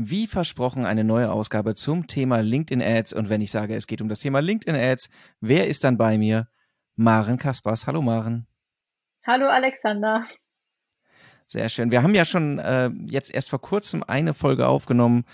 [0.00, 3.14] Wie versprochen, eine neue Ausgabe zum Thema LinkedIn Ads.
[3.14, 5.10] Und wenn ich sage, es geht um das Thema LinkedIn Ads,
[5.40, 6.46] wer ist dann bei mir?
[6.94, 7.88] Maren Kaspers.
[7.88, 8.46] Hallo Maren.
[9.26, 10.22] Hallo Alexander.
[11.48, 11.90] Sehr schön.
[11.90, 15.24] Wir haben ja schon äh, jetzt erst vor kurzem eine Folge aufgenommen,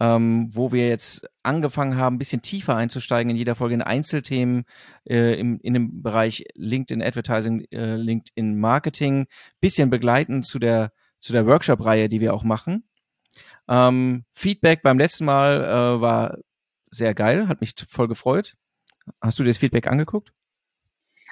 [0.00, 4.64] ähm, wo wir jetzt angefangen haben, ein bisschen tiefer einzusteigen in jeder Folge in Einzelthemen
[5.08, 9.28] äh, im, in dem Bereich LinkedIn Advertising, äh, LinkedIn Marketing,
[9.62, 12.84] bisschen begleitend zu der, zu der Workshop-Reihe, die wir auch machen.
[13.70, 16.38] Ähm, Feedback beim letzten Mal äh, war
[16.90, 18.56] sehr geil, hat mich voll gefreut.
[19.22, 20.32] Hast du dir das Feedback angeguckt?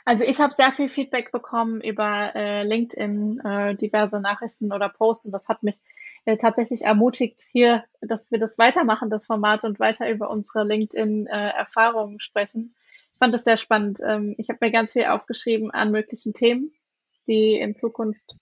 [0.05, 5.27] Also ich habe sehr viel Feedback bekommen über äh, LinkedIn, äh, diverse Nachrichten oder Posts
[5.27, 5.81] und das hat mich
[6.25, 12.21] äh, tatsächlich ermutigt, hier, dass wir das weitermachen, das Format und weiter über unsere LinkedIn-Erfahrungen
[12.21, 12.75] sprechen.
[13.13, 13.99] Ich fand das sehr spannend.
[14.03, 16.73] Ähm, ich habe mir ganz viel aufgeschrieben an möglichen Themen,
[17.27, 18.39] die in Zukunft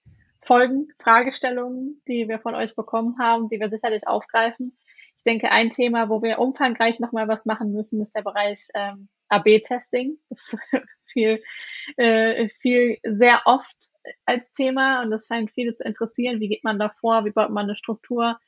[0.46, 4.76] Folgen, Fragestellungen, die wir von euch bekommen haben, die wir sicherlich aufgreifen.
[5.16, 9.08] Ich denke, ein Thema, wo wir umfangreich nochmal was machen müssen, ist der Bereich ähm,
[9.28, 10.18] AB-Testing.
[10.28, 10.58] Das ist
[11.06, 11.42] viel,
[11.96, 13.76] äh, viel sehr oft
[14.24, 16.40] als Thema und das scheint viele zu interessieren.
[16.40, 17.24] Wie geht man da vor?
[17.24, 18.38] Wie baut man eine Struktur?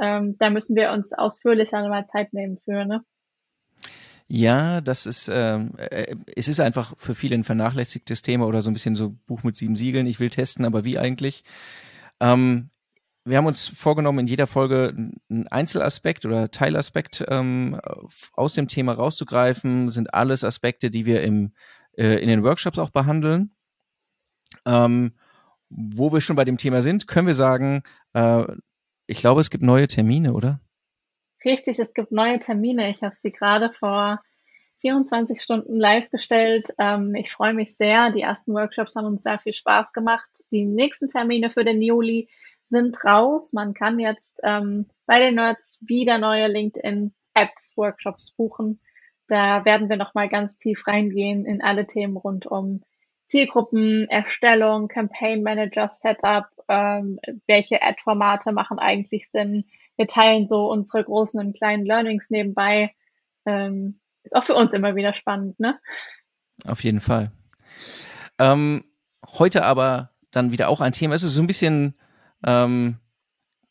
[0.00, 3.04] Ähm, da müssen wir uns ausführlicher mal Zeit nehmen für, ne?
[4.28, 8.70] Ja, das ist, ähm, äh, es ist einfach für viele ein vernachlässigtes Thema oder so
[8.70, 10.06] ein bisschen so Buch mit sieben Siegeln.
[10.06, 11.44] Ich will testen, aber wie eigentlich?
[12.20, 12.70] Ähm,
[13.24, 14.94] wir haben uns vorgenommen, in jeder Folge
[15.30, 17.80] einen Einzelaspekt oder Teilaspekt ähm,
[18.32, 19.90] aus dem Thema rauszugreifen.
[19.90, 21.52] Sind alles Aspekte, die wir im,
[21.96, 23.54] äh, in den Workshops auch behandeln.
[24.64, 25.12] Ähm,
[25.68, 28.44] wo wir schon bei dem Thema sind, können wir sagen, äh,
[29.06, 30.60] ich glaube, es gibt neue Termine, oder?
[31.44, 32.88] Richtig, es gibt neue Termine.
[32.90, 34.22] Ich habe sie gerade vor
[34.82, 36.68] 24 Stunden live gestellt.
[36.78, 38.10] Ähm, ich freue mich sehr.
[38.10, 40.30] Die ersten Workshops haben uns sehr viel Spaß gemacht.
[40.50, 42.28] Die nächsten Termine für den Juli
[42.62, 43.52] sind raus.
[43.52, 48.80] Man kann jetzt ähm, bei den Nerds wieder neue LinkedIn Ads Workshops buchen.
[49.28, 52.82] Da werden wir nochmal ganz tief reingehen in alle Themen rund um
[53.26, 59.64] Zielgruppen, Erstellung, Campaign Manager, Setup, ähm, welche Ad-Formate machen eigentlich Sinn,
[59.96, 62.94] wir teilen so unsere großen und kleinen Learnings nebenbei.
[63.46, 65.78] Ähm, ist auch für uns immer wieder spannend, ne?
[66.64, 67.32] Auf jeden Fall.
[68.38, 68.84] Ähm,
[69.26, 71.14] heute aber dann wieder auch ein Thema.
[71.14, 71.94] Es ist so ein bisschen
[72.44, 72.98] ähm,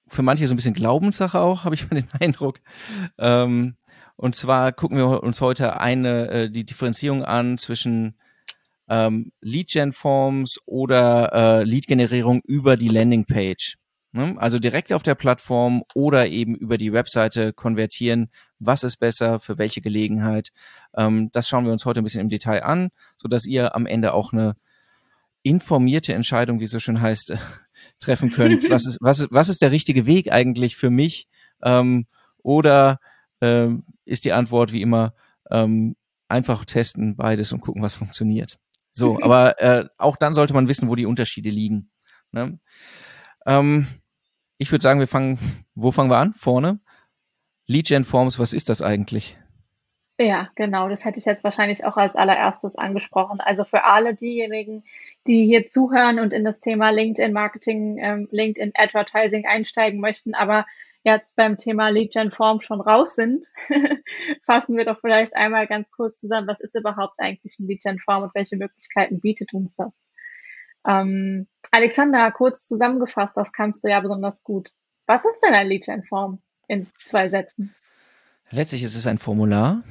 [0.08, 2.60] für manche so ein bisschen Glaubenssache auch, habe ich mal den Eindruck.
[3.18, 3.76] Ähm,
[4.16, 8.18] und zwar gucken wir uns heute eine äh, die Differenzierung an zwischen
[8.90, 13.78] ähm, Lead-Gen-Forms oder äh, Lead-Generierung über die Landingpage.
[14.14, 14.36] Ne?
[14.38, 18.30] Also direkt auf der Plattform oder eben über die Webseite konvertieren.
[18.60, 20.50] Was ist besser für welche Gelegenheit?
[20.96, 23.86] Ähm, das schauen wir uns heute ein bisschen im Detail an, so dass ihr am
[23.86, 24.56] Ende auch eine
[25.44, 27.34] informierte Entscheidung, wie es so schön heißt,
[28.00, 28.70] treffen könnt.
[28.70, 31.28] Was ist, was, ist, was ist der richtige Weg eigentlich für mich?
[31.64, 32.06] Ähm,
[32.44, 33.00] oder
[33.40, 35.14] ähm, ist die Antwort wie immer
[36.32, 38.58] einfach testen beides und gucken, was funktioniert.
[38.94, 41.92] So, aber äh, auch dann sollte man wissen, wo die Unterschiede liegen.
[42.32, 42.60] Ne?
[43.46, 43.88] Ähm,
[44.58, 45.40] ich würde sagen, wir fangen,
[45.76, 46.34] wo fangen wir an?
[46.34, 46.80] Vorne.
[47.68, 49.38] Lead Gen Forms, was ist das eigentlich?
[50.20, 53.42] Ja, genau, das hätte ich jetzt wahrscheinlich auch als allererstes angesprochen.
[53.42, 54.84] Also für alle diejenigen,
[55.26, 60.66] die hier zuhören und in das Thema LinkedIn Marketing, ähm, LinkedIn Advertising einsteigen möchten, aber
[61.04, 63.48] jetzt beim Thema Lead Gen Form schon raus sind,
[64.46, 67.98] fassen wir doch vielleicht einmal ganz kurz zusammen, was ist überhaupt eigentlich ein Lead Gen
[67.98, 70.12] Form und welche Möglichkeiten bietet uns das?
[70.86, 74.72] Ähm, Alexander, kurz zusammengefasst, das kannst du ja besonders gut.
[75.08, 77.74] Was ist denn ein Lead-Gen-Form in zwei Sätzen?
[78.50, 79.84] Letztlich ist es ein Formular.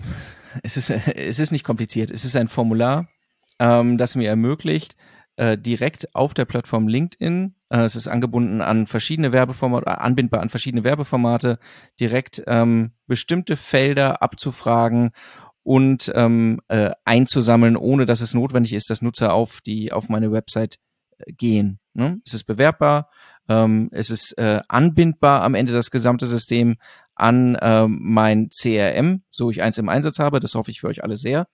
[0.62, 2.10] Es ist, es ist nicht kompliziert.
[2.10, 3.08] Es ist ein Formular,
[3.58, 4.94] ähm, das mir ermöglicht,
[5.36, 10.42] äh, direkt auf der Plattform LinkedIn, äh, es ist angebunden an verschiedene Werbeformate, äh, anbindbar
[10.42, 11.58] an verschiedene Werbeformate,
[11.98, 15.12] direkt ähm, bestimmte Felder abzufragen
[15.62, 20.30] und ähm, äh, einzusammeln, ohne dass es notwendig ist, dass Nutzer auf die auf meine
[20.30, 20.78] Website
[21.26, 21.78] gehen.
[21.94, 22.20] Ne?
[22.26, 23.10] Es ist bewerbbar,
[23.48, 26.76] ähm, es ist äh, anbindbar am Ende das gesamte System
[27.14, 30.40] an ähm, mein CRM, so ich eins im Einsatz habe.
[30.40, 31.48] Das hoffe ich für euch alle sehr.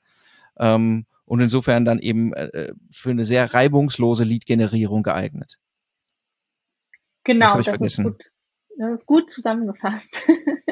[0.59, 5.59] Ähm, und insofern dann eben äh, für eine sehr reibungslose Lead-Generierung geeignet.
[7.25, 8.33] Genau, das, das ist gut.
[8.79, 10.23] Das ist gut zusammengefasst.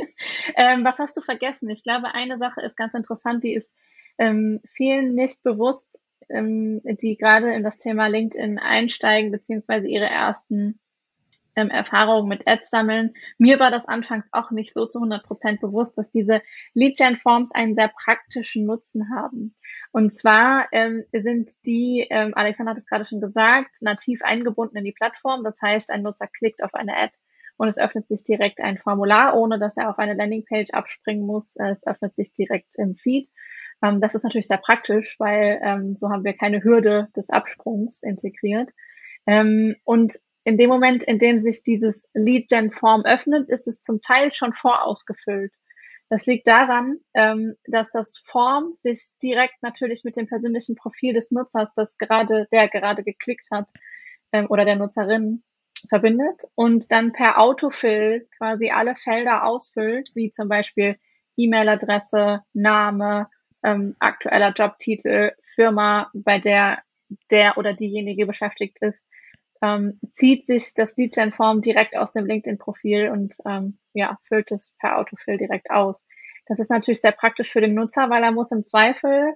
[0.57, 1.71] ähm, was hast du vergessen?
[1.71, 3.75] Ich glaube, eine Sache ist ganz interessant, die ist
[4.19, 10.79] ähm, vielen nicht bewusst, ähm, die gerade in das Thema LinkedIn einsteigen, beziehungsweise ihre ersten
[11.57, 13.15] ähm, Erfahrungen mit Ads sammeln.
[13.39, 16.43] Mir war das anfangs auch nicht so zu 100 Prozent bewusst, dass diese
[16.75, 19.55] Lead-Gen-Forms einen sehr praktischen Nutzen haben.
[19.93, 24.85] Und zwar ähm, sind die, ähm, Alexander hat es gerade schon gesagt, nativ eingebunden in
[24.85, 25.45] die Plattform.
[25.45, 27.17] Das heißt, ein Nutzer klickt auf eine Ad
[27.57, 31.57] und es öffnet sich direkt ein Formular, ohne dass er auf eine Landingpage abspringen muss.
[31.57, 33.29] Es öffnet sich direkt im Feed.
[33.83, 38.03] Ähm, das ist natürlich sehr praktisch, weil ähm, so haben wir keine Hürde des Absprungs
[38.03, 38.73] integriert.
[39.27, 40.15] Ähm, und
[40.45, 45.55] in dem Moment, in dem sich dieses Lead-Gen-Form öffnet, ist es zum Teil schon vorausgefüllt.
[46.11, 51.31] Das liegt daran, ähm, dass das Form sich direkt natürlich mit dem persönlichen Profil des
[51.31, 53.71] Nutzers, das gerade, der gerade geklickt hat,
[54.33, 55.43] ähm, oder der Nutzerin
[55.89, 60.97] verbindet und dann per Autofill quasi alle Felder ausfüllt, wie zum Beispiel
[61.37, 63.29] E-Mail-Adresse, Name,
[63.63, 66.83] ähm, aktueller Jobtitel, Firma, bei der
[67.31, 69.11] der oder diejenige beschäftigt ist,
[69.63, 74.99] ähm, zieht sich das Lead-Gen-Form direkt aus dem LinkedIn-Profil und ähm, ja, füllt es per
[74.99, 76.07] Autofill direkt aus.
[76.47, 79.35] Das ist natürlich sehr praktisch für den Nutzer, weil er muss im Zweifel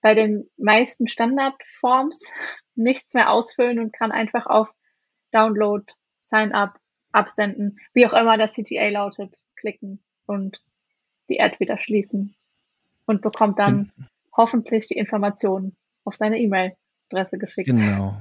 [0.00, 2.32] bei den meisten Standardforms
[2.74, 4.72] nichts mehr ausfüllen und kann einfach auf
[5.32, 5.84] Download,
[6.18, 6.78] Sign up,
[7.12, 10.62] absenden, wie auch immer der CTA lautet, klicken und
[11.28, 12.34] die Ad wieder schließen
[13.06, 14.08] und bekommt dann genau.
[14.36, 17.68] hoffentlich die Informationen auf seine E-Mail-Adresse geschickt.
[17.68, 18.16] Genau.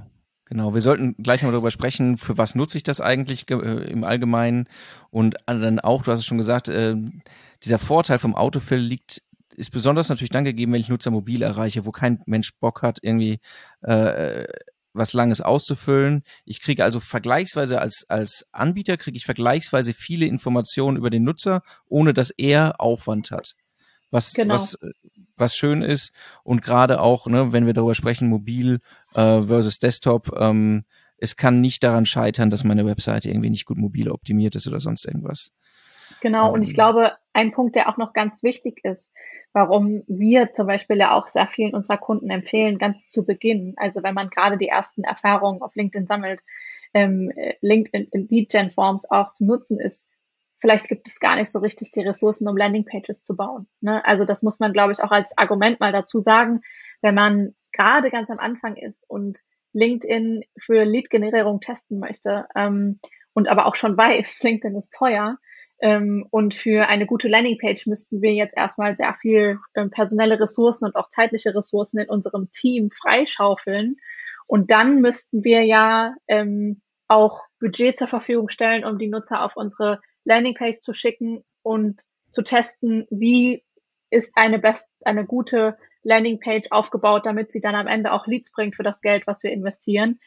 [0.45, 4.03] Genau, wir sollten gleich mal darüber sprechen, für was nutze ich das eigentlich äh, im
[4.03, 4.67] Allgemeinen
[5.11, 6.95] und dann auch, du hast es schon gesagt, äh,
[7.63, 9.21] dieser Vorteil vom Autofill liegt
[9.56, 13.00] ist besonders natürlich dann gegeben, wenn ich Nutzer mobil erreiche, wo kein Mensch Bock hat,
[13.01, 13.39] irgendwie
[13.81, 14.45] äh,
[14.99, 16.23] was Langes auszufüllen.
[16.45, 21.63] Ich kriege also vergleichsweise als, als Anbieter, kriege ich vergleichsweise viele Informationen über den Nutzer,
[21.87, 23.55] ohne dass er Aufwand hat.
[24.11, 24.55] Was, genau.
[24.55, 24.77] was,
[25.37, 26.11] was schön ist
[26.43, 28.79] und gerade auch, ne, wenn wir darüber sprechen, mobil
[29.13, 30.85] äh, versus Desktop, ähm,
[31.17, 34.79] es kann nicht daran scheitern, dass meine Webseite irgendwie nicht gut mobil optimiert ist oder
[34.79, 35.51] sonst irgendwas.
[36.21, 36.75] Genau, und ich ähm.
[36.75, 39.13] glaube, ein Punkt, der auch noch ganz wichtig ist,
[39.53, 44.03] warum wir zum Beispiel ja auch sehr vielen unserer Kunden empfehlen, ganz zu Beginn, also
[44.03, 46.41] wenn man gerade die ersten Erfahrungen auf LinkedIn sammelt,
[46.93, 47.31] ähm,
[47.61, 50.11] LinkedIn Lead Gen Forms auch zu nutzen ist,
[50.59, 53.67] vielleicht gibt es gar nicht so richtig die Ressourcen, um Landingpages zu bauen.
[53.81, 54.03] Ne?
[54.05, 56.61] Also das muss man, glaube ich, auch als Argument mal dazu sagen,
[57.01, 59.39] wenn man gerade ganz am Anfang ist und
[59.73, 62.99] LinkedIn für Lead-Generierung testen möchte ähm,
[63.33, 65.37] und aber auch schon weiß, LinkedIn ist teuer,
[65.81, 70.85] ähm, und für eine gute Landingpage müssten wir jetzt erstmal sehr viel ähm, personelle Ressourcen
[70.85, 73.97] und auch zeitliche Ressourcen in unserem Team freischaufeln.
[74.45, 79.55] Und dann müssten wir ja ähm, auch Budget zur Verfügung stellen, um die Nutzer auf
[79.55, 83.63] unsere Landingpage zu schicken und zu testen, wie
[84.09, 88.75] ist eine best, eine gute Landingpage aufgebaut, damit sie dann am Ende auch Leads bringt
[88.75, 90.19] für das Geld, was wir investieren.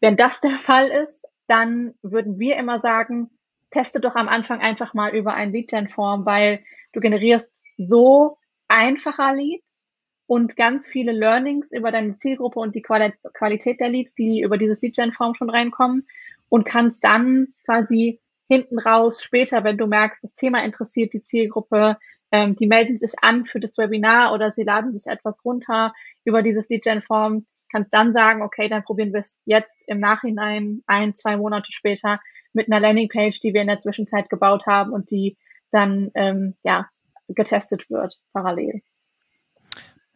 [0.00, 3.30] Wenn das der Fall ist, dann würden wir immer sagen,
[3.76, 6.60] teste doch am Anfang einfach mal über ein Lead-Gen-Form, weil
[6.92, 8.38] du generierst so
[8.68, 9.92] einfacher Leads
[10.26, 14.80] und ganz viele Learnings über deine Zielgruppe und die Qualität der Leads, die über dieses
[14.80, 16.06] Lead-Gen-Form schon reinkommen
[16.48, 21.98] und kannst dann quasi hinten raus später, wenn du merkst, das Thema interessiert die Zielgruppe,
[22.32, 25.92] ähm, die melden sich an für das Webinar oder sie laden sich etwas runter
[26.24, 31.14] über dieses Lead-Gen-Form, kannst dann sagen, okay, dann probieren wir es jetzt im Nachhinein ein,
[31.14, 32.20] zwei Monate später
[32.56, 35.36] mit einer Landingpage, die wir in der Zwischenzeit gebaut haben und die
[35.70, 36.88] dann ähm, ja
[37.28, 38.82] getestet wird parallel.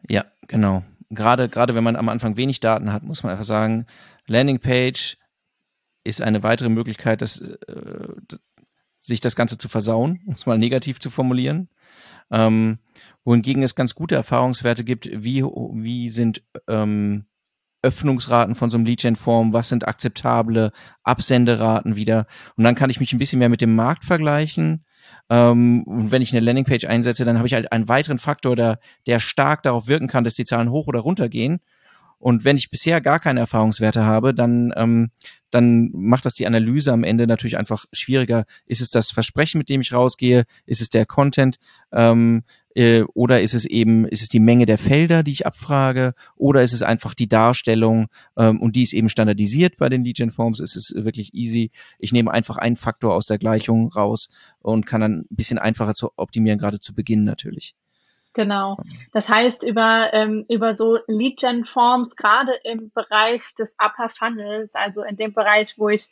[0.09, 0.83] Ja, genau.
[1.09, 3.85] Gerade gerade wenn man am Anfang wenig Daten hat, muss man einfach sagen,
[4.27, 5.17] Landingpage
[6.03, 8.07] ist eine weitere Möglichkeit, das, äh,
[8.99, 11.69] sich das Ganze zu versauen, um es mal negativ zu formulieren.
[12.31, 12.79] Ähm,
[13.23, 17.25] wohingegen es ganz gute Erfahrungswerte gibt, wie, wie sind ähm,
[17.81, 20.71] Öffnungsraten von so einem Lead-Gen-Form, was sind akzeptable
[21.03, 22.27] Absenderaten wieder.
[22.55, 24.85] Und dann kann ich mich ein bisschen mehr mit dem Markt vergleichen.
[25.29, 28.79] Ähm, und wenn ich eine Landingpage einsetze, dann habe ich halt einen weiteren Faktor, der,
[29.07, 31.59] der stark darauf wirken kann, dass die Zahlen hoch oder runter gehen.
[32.21, 35.09] Und wenn ich bisher gar keine Erfahrungswerte habe, dann, ähm,
[35.49, 38.45] dann macht das die Analyse am Ende natürlich einfach schwieriger.
[38.67, 40.43] Ist es das Versprechen, mit dem ich rausgehe?
[40.67, 41.57] Ist es der Content?
[41.91, 42.43] Ähm,
[42.75, 46.13] äh, oder ist es eben, ist es die Menge der Felder, die ich abfrage?
[46.35, 50.31] Oder ist es einfach die Darstellung ähm, und die ist eben standardisiert bei den Legion
[50.31, 50.59] Forms?
[50.59, 51.71] Ist es wirklich easy?
[51.99, 55.93] Ich nehme einfach einen Faktor aus der Gleichung raus und kann dann ein bisschen einfacher
[55.93, 57.75] zu optimieren, gerade zu Beginn natürlich.
[58.33, 58.77] Genau.
[59.11, 65.17] Das heißt, über, ähm, über so Lead-Gen-Forms, gerade im Bereich des Upper Funnels, also in
[65.17, 66.07] dem Bereich, wo ich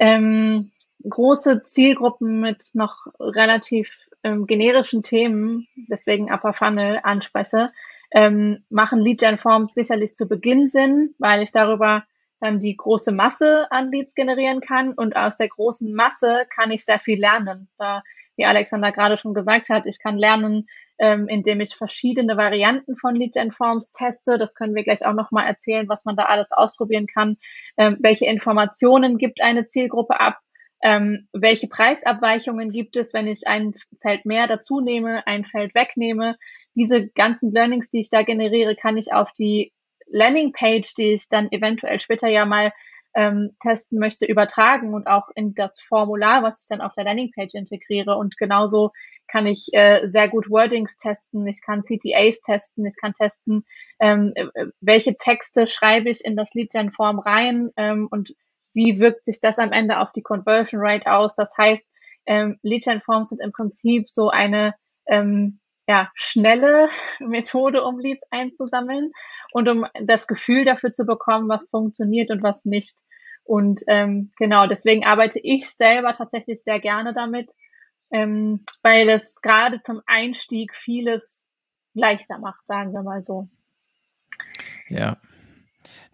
[0.00, 0.72] ähm,
[1.08, 7.70] große Zielgruppen mit noch relativ ähm, generischen Themen, deswegen Upper Funnel anspreche,
[8.10, 12.04] ähm, machen Lead Gen Forms sicherlich zu Beginn Sinn, weil ich darüber
[12.40, 16.84] dann die große Masse an Leads generieren kann und aus der großen Masse kann ich
[16.84, 17.68] sehr viel lernen.
[17.78, 18.02] Da,
[18.36, 20.66] wie Alexander gerade schon gesagt hat, ich kann lernen,
[20.98, 24.38] ähm, indem ich verschiedene Varianten von Lead Gen Forms teste.
[24.38, 27.36] Das können wir gleich auch nochmal erzählen, was man da alles ausprobieren kann.
[27.78, 30.38] Ähm, welche Informationen gibt eine Zielgruppe ab?
[30.82, 36.36] Ähm, welche Preisabweichungen gibt es, wenn ich ein Feld mehr dazu nehme, ein Feld wegnehme?
[36.74, 39.72] Diese ganzen Learnings, die ich da generiere, kann ich auf die
[40.06, 42.72] Landingpage, die ich dann eventuell später ja mal
[43.16, 47.54] ähm, testen möchte, übertragen und auch in das Formular, was ich dann auf der Landingpage
[47.54, 48.16] integriere.
[48.16, 48.92] Und genauso
[49.26, 53.64] kann ich äh, sehr gut Wordings testen, ich kann CTAs testen, ich kann testen,
[53.98, 58.34] ähm, äh, welche Texte schreibe ich in das Lead-Gen-Form rein ähm, und
[58.76, 61.34] wie wirkt sich das am Ende auf die Conversion Rate aus.
[61.34, 61.90] Das heißt,
[62.26, 64.74] ähm, Lead-Gen-Forms sind im Prinzip so eine
[65.06, 69.12] ähm, ja, schnelle Methode, um Leads einzusammeln
[69.52, 73.00] und um das Gefühl dafür zu bekommen, was funktioniert und was nicht.
[73.44, 77.52] Und ähm, genau, deswegen arbeite ich selber tatsächlich sehr gerne damit,
[78.10, 81.50] ähm, weil es gerade zum Einstieg vieles
[81.94, 83.48] leichter macht, sagen wir mal so.
[84.88, 85.16] Ja.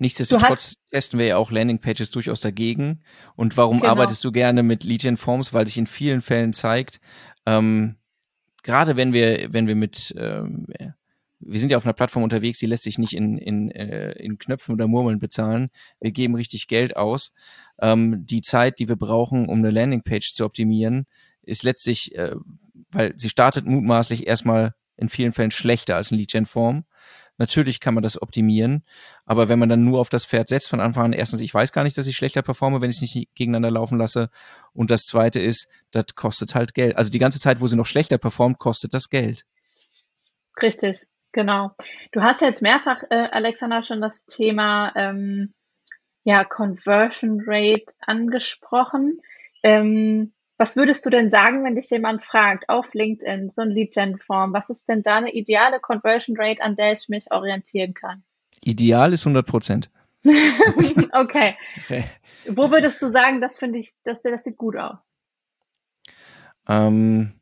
[0.03, 3.05] Nichtsdestotrotz testen wir ja auch Landingpages durchaus dagegen.
[3.37, 3.93] Und warum genau.
[3.93, 5.55] arbeitest du gerne mit Legion Forms?
[5.55, 7.01] Weil sich in vielen Fällen zeigt,
[7.47, 7.95] ähm,
[8.65, 10.67] gerade wenn wir, wenn wir mit, ähm,
[11.39, 14.39] wir sind ja auf einer Plattform unterwegs, die lässt sich nicht in, in, äh, in
[14.39, 15.71] Knöpfen oder Murmeln bezahlen.
[16.01, 17.33] Wir geben richtig Geld aus.
[17.81, 21.07] Ähm, die Zeit, die wir brauchen, um eine Landingpage zu optimieren,
[21.43, 22.35] ist letztlich, äh,
[22.91, 26.87] weil sie startet mutmaßlich erstmal in vielen Fällen schlechter als ein Lead-Gen-Form.
[27.43, 28.85] Natürlich kann man das optimieren,
[29.27, 31.73] aber wenn man dann nur auf das Pferd setzt von Anfang an, erstens, ich weiß
[31.73, 34.31] gar nicht, dass ich schlechter performe, wenn ich es nicht gegeneinander laufen lasse.
[34.73, 36.97] Und das zweite ist, das kostet halt Geld.
[36.97, 39.45] Also die ganze Zeit, wo sie noch schlechter performt, kostet das Geld.
[40.63, 41.73] Richtig, genau.
[42.13, 45.53] Du hast jetzt mehrfach, äh, Alexander, schon das Thema ähm,
[46.23, 49.19] ja, Conversion Rate angesprochen.
[49.65, 54.53] Ähm, was würdest du denn sagen, wenn dich jemand fragt auf LinkedIn, so ein Lead-Gen-Form,
[54.53, 58.23] was ist denn da eine ideale Conversion Rate, an der ich mich orientieren kann?
[58.63, 59.91] Ideal ist 100 Prozent.
[60.25, 61.57] okay.
[61.79, 62.05] okay.
[62.49, 65.17] Wo würdest du sagen, das finde ich, das, das sieht gut aus?
[66.69, 67.33] Ähm,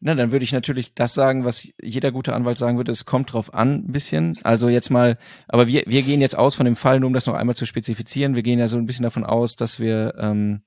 [0.00, 2.92] na, dann würde ich natürlich das sagen, was jeder gute Anwalt sagen würde.
[2.92, 4.36] Es kommt drauf an, ein bisschen.
[4.44, 5.16] Also jetzt mal,
[5.48, 7.64] aber wir, wir gehen jetzt aus von dem Fall, nur um das noch einmal zu
[7.64, 8.34] spezifizieren.
[8.34, 10.60] Wir gehen ja so ein bisschen davon aus, dass wir ähm,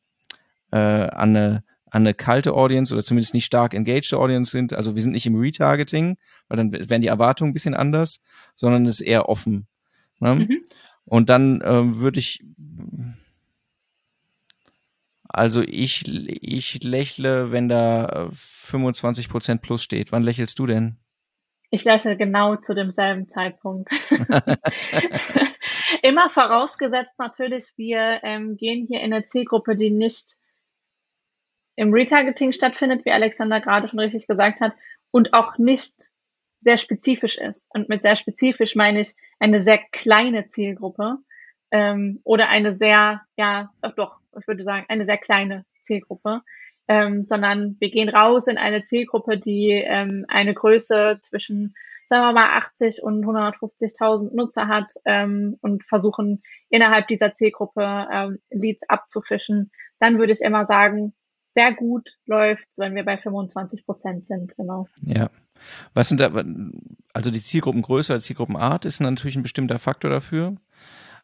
[0.71, 4.73] äh, an, eine, an eine kalte Audience oder zumindest nicht stark engaged Audience sind.
[4.73, 8.21] Also wir sind nicht im Retargeting, weil dann wären die Erwartungen ein bisschen anders,
[8.55, 9.67] sondern es ist eher offen.
[10.19, 10.35] Ne?
[10.35, 10.61] Mhm.
[11.05, 12.43] Und dann äh, würde ich,
[15.27, 20.11] also ich, ich lächle, wenn da 25 äh, Prozent plus steht.
[20.11, 20.97] Wann lächelst du denn?
[21.71, 23.91] Ich lächle genau zu demselben Zeitpunkt.
[26.03, 30.37] Immer vorausgesetzt natürlich, wir ähm, gehen hier in eine Zielgruppe, die nicht
[31.79, 34.73] im Retargeting stattfindet, wie Alexander gerade schon richtig gesagt hat,
[35.11, 36.09] und auch nicht
[36.59, 37.73] sehr spezifisch ist.
[37.73, 41.19] Und mit sehr spezifisch meine ich eine sehr kleine Zielgruppe
[41.71, 46.41] ähm, oder eine sehr, ja, doch, ich würde sagen, eine sehr kleine Zielgruppe,
[46.89, 52.33] ähm, sondern wir gehen raus in eine Zielgruppe, die ähm, eine Größe zwischen, sagen wir
[52.33, 59.71] mal, 80 und 150.000 Nutzer hat ähm, und versuchen innerhalb dieser Zielgruppe ähm, Leads abzufischen.
[59.99, 61.13] Dann würde ich immer sagen,
[61.53, 64.87] sehr gut läuft, wenn wir bei 25 Prozent sind, genau.
[65.01, 65.29] Ja.
[65.93, 66.31] Was sind da,
[67.13, 70.55] also die Zielgruppengröße als Zielgruppenart ist natürlich ein bestimmter Faktor dafür.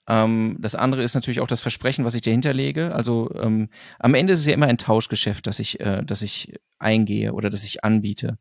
[0.07, 2.93] Ähm, das andere ist natürlich auch das Versprechen, was ich dahinter lege.
[2.93, 6.53] Also ähm, am Ende ist es ja immer ein Tauschgeschäft, dass ich, äh, dass ich
[6.79, 8.37] eingehe oder dass ich anbiete.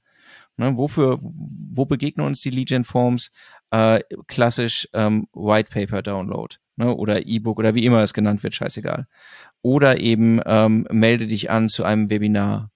[0.56, 3.30] Ne, wofür, wo begegnen uns die Legion Forms?
[3.74, 8.54] Äh, klassisch ähm, White Paper Download ne, oder E-Book oder wie immer es genannt wird,
[8.54, 9.08] scheißegal.
[9.62, 12.70] Oder eben ähm, melde dich an zu einem Webinar.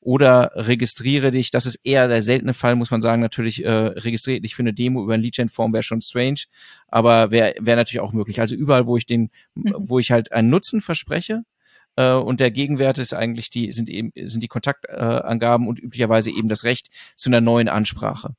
[0.00, 4.40] Oder registriere dich, das ist eher der seltene Fall, muss man sagen, natürlich äh, registriere
[4.40, 6.40] dich für eine Demo über ein Lead-Gen-Form wäre schon strange,
[6.88, 8.40] aber wäre wär natürlich auch möglich.
[8.40, 9.74] Also überall, wo ich den, mhm.
[9.78, 11.44] wo ich halt einen Nutzen verspreche,
[11.94, 16.32] äh, und der Gegenwert ist eigentlich die, sind eben, sind die Kontaktangaben äh, und üblicherweise
[16.32, 18.34] eben das Recht zu einer neuen Ansprache.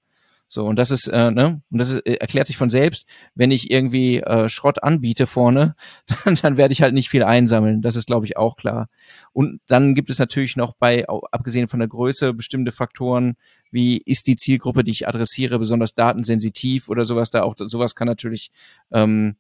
[0.48, 3.50] So, und das ist, äh, ne, und das ist, äh, erklärt sich von selbst, wenn
[3.50, 5.76] ich irgendwie äh, Schrott anbiete vorne,
[6.26, 7.82] dann, dann werde ich halt nicht viel einsammeln.
[7.82, 8.88] Das ist, glaube ich, auch klar.
[9.32, 13.36] Und dann gibt es natürlich noch bei, abgesehen von der Größe, bestimmte Faktoren,
[13.72, 18.08] wie ist die Zielgruppe, die ich adressiere, besonders datensensitiv oder sowas da auch, sowas kann
[18.08, 18.52] natürlich
[18.92, 19.38] ähm,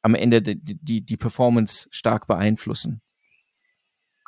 [0.00, 3.00] am Ende die, die, die Performance stark beeinflussen.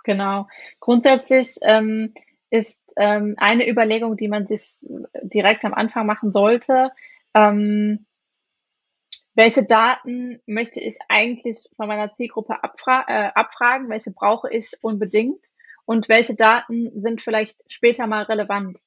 [0.04, 0.46] Genau.
[0.80, 2.14] Grundsätzlich ähm,
[2.56, 4.84] ist ähm, eine Überlegung, die man sich
[5.22, 6.90] direkt am Anfang machen sollte,
[7.34, 8.06] ähm,
[9.34, 15.48] welche Daten möchte ich eigentlich von meiner Zielgruppe abfra äh, abfragen, welche brauche ich unbedingt
[15.84, 18.80] und welche Daten sind vielleicht später mal relevant.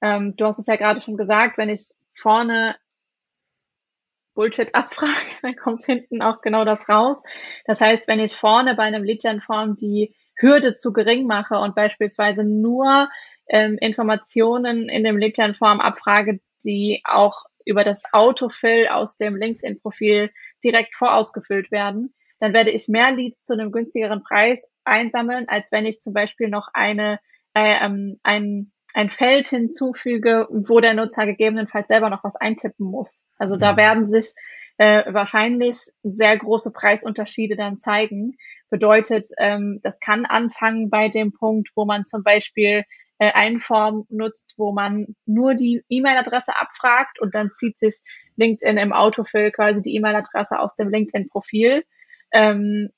[0.00, 2.76] Ähm, du hast es ja gerade schon gesagt, wenn ich vorne
[4.34, 7.24] Bullshit abfrage, dann kommt hinten auch genau das raus.
[7.64, 12.44] Das heißt, wenn ich vorne bei einem Lead-Gen-Form die Hürde zu gering mache und beispielsweise
[12.44, 13.08] nur
[13.48, 20.30] ähm, Informationen in dem LinkedIn-Form abfrage, die auch über das Autofill aus dem LinkedIn-Profil
[20.62, 25.86] direkt vorausgefüllt werden, dann werde ich mehr Leads zu einem günstigeren Preis einsammeln, als wenn
[25.86, 27.18] ich zum Beispiel noch eine,
[27.54, 33.26] äh, ähm, ein, ein Feld hinzufüge, wo der Nutzer gegebenenfalls selber noch was eintippen muss.
[33.38, 33.76] Also da mhm.
[33.76, 34.34] werden sich
[34.78, 38.36] äh, wahrscheinlich sehr große Preisunterschiede dann zeigen.
[38.70, 42.84] Bedeutet, ähm, das kann anfangen bei dem Punkt, wo man zum Beispiel
[43.18, 48.02] äh, eine Form nutzt, wo man nur die E-Mail-Adresse abfragt und dann zieht sich
[48.36, 51.84] LinkedIn im Autofill quasi die E-Mail-Adresse aus dem LinkedIn-Profil.
[52.32, 52.90] Ähm,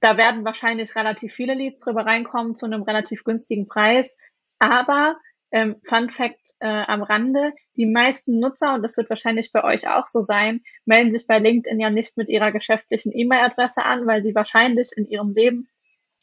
[0.00, 4.16] da werden wahrscheinlich relativ viele Leads drüber reinkommen zu einem relativ günstigen Preis.
[4.58, 5.16] Aber
[5.50, 9.88] ähm, Fun Fact äh, am Rande, die meisten Nutzer, und das wird wahrscheinlich bei euch
[9.88, 14.22] auch so sein, melden sich bei LinkedIn ja nicht mit ihrer geschäftlichen E-Mail-Adresse an, weil
[14.22, 15.68] sie wahrscheinlich in ihrem Leben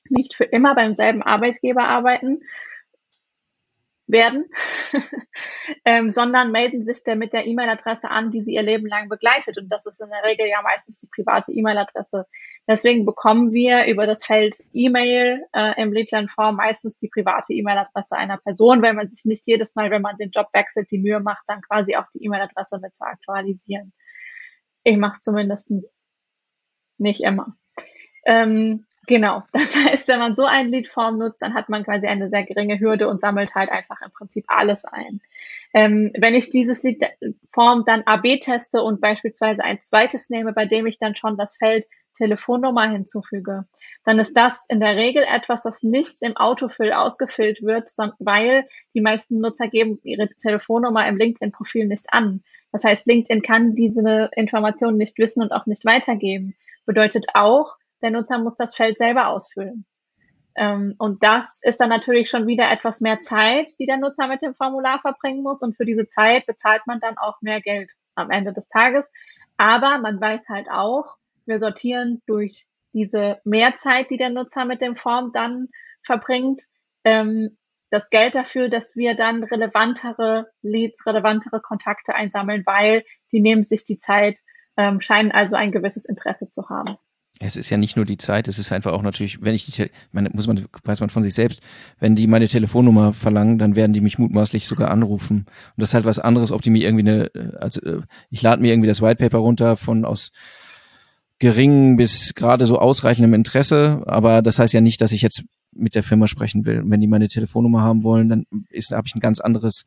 [0.10, 2.42] nicht für immer beim selben Arbeitgeber arbeiten
[4.08, 4.46] werden,
[5.86, 9.58] ähm, sondern melden sich der mit der E-Mail-Adresse an, die sie ihr Leben lang begleitet.
[9.58, 12.26] Und das ist in der Regel ja meistens die private E-Mail-Adresse.
[12.68, 18.38] Deswegen bekommen wir über das Feld E-Mail äh, im Leadline-Form meistens die private E-Mail-Adresse einer
[18.38, 21.44] Person, weil man sich nicht jedes Mal, wenn man den Job wechselt, die Mühe macht,
[21.48, 23.94] dann quasi auch die E-Mail-Adresse mit zu aktualisieren.
[24.84, 26.06] Ich mache es zumindest
[26.98, 27.56] nicht immer.
[28.26, 29.44] Ähm, Genau.
[29.52, 32.80] Das heißt, wenn man so ein Leadform nutzt, dann hat man quasi eine sehr geringe
[32.80, 35.22] Hürde und sammelt halt einfach im Prinzip alles ein.
[35.74, 40.86] Ähm, wenn ich dieses Leadform dann AB teste und beispielsweise ein zweites nehme, bei dem
[40.88, 43.66] ich dann schon das Feld Telefonnummer hinzufüge,
[44.06, 49.02] dann ist das in der Regel etwas, was nicht im Autofill ausgefüllt wird, weil die
[49.02, 52.42] meisten Nutzer geben ihre Telefonnummer im LinkedIn-Profil nicht an.
[52.72, 56.56] Das heißt, LinkedIn kann diese Informationen nicht wissen und auch nicht weitergeben.
[56.86, 59.86] Bedeutet auch, der Nutzer muss das Feld selber ausfüllen.
[60.56, 64.42] Ähm, und das ist dann natürlich schon wieder etwas mehr Zeit, die der Nutzer mit
[64.42, 65.62] dem Formular verbringen muss.
[65.62, 69.12] Und für diese Zeit bezahlt man dann auch mehr Geld am Ende des Tages.
[69.58, 74.96] Aber man weiß halt auch, wir sortieren durch diese Mehrzeit, die der Nutzer mit dem
[74.96, 75.68] Form dann
[76.02, 76.64] verbringt,
[77.04, 77.58] ähm,
[77.92, 83.84] das Geld dafür, dass wir dann relevantere Leads, relevantere Kontakte einsammeln, weil die nehmen sich
[83.84, 84.40] die Zeit,
[84.78, 86.98] ähm, scheinen also ein gewisses Interesse zu haben
[87.40, 89.92] es ist ja nicht nur die Zeit, es ist einfach auch natürlich, wenn ich die,
[90.12, 91.62] meine, muss man, weiß man von sich selbst,
[92.00, 95.40] wenn die meine Telefonnummer verlangen, dann werden die mich mutmaßlich sogar anrufen.
[95.40, 97.82] Und das ist halt was anderes, ob die mir irgendwie eine, also
[98.30, 100.32] ich lade mir irgendwie das White Paper runter von aus
[101.40, 105.44] geringen bis gerade so ausreichendem Interesse, aber das heißt ja nicht, dass ich jetzt
[105.74, 106.84] mit der Firma sprechen will.
[106.86, 109.86] Wenn die meine Telefonnummer haben wollen, dann ist, habe ich ein ganz anderes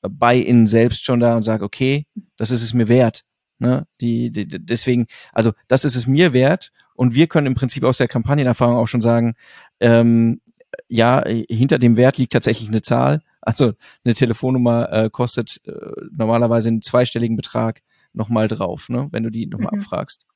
[0.00, 2.06] Buy-in selbst schon da und sage, okay,
[2.38, 3.22] das ist es mir wert.
[3.58, 3.86] Ne?
[4.00, 7.98] Die, die, deswegen, also das ist es mir wert und wir können im Prinzip aus
[7.98, 9.34] der Kampagnenerfahrung auch schon sagen,
[9.80, 10.40] ähm,
[10.88, 13.22] ja, hinter dem Wert liegt tatsächlich eine Zahl.
[13.40, 13.72] Also
[14.04, 15.72] eine Telefonnummer äh, kostet äh,
[16.10, 17.82] normalerweise einen zweistelligen Betrag
[18.12, 19.08] nochmal drauf, ne?
[19.12, 19.80] wenn du die nochmal mhm.
[19.80, 20.26] abfragst.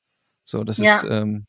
[0.43, 0.95] So, das ja.
[0.95, 1.45] ist ähm,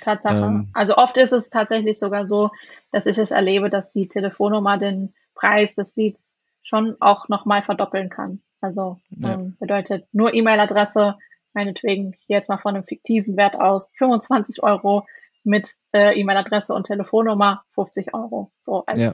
[0.00, 0.36] Tatsache.
[0.36, 2.50] Ähm, also oft ist es tatsächlich sogar so,
[2.90, 8.08] dass ich es erlebe, dass die Telefonnummer den Preis des Leads schon auch nochmal verdoppeln
[8.08, 8.40] kann.
[8.60, 9.34] Also ja.
[9.34, 11.16] ähm, bedeutet nur E-Mail-Adresse,
[11.52, 15.06] meinetwegen hier jetzt mal von einem fiktiven Wert aus, 25 Euro
[15.44, 18.52] mit äh, E-Mail-Adresse und Telefonnummer 50 Euro.
[18.60, 19.12] So als ja.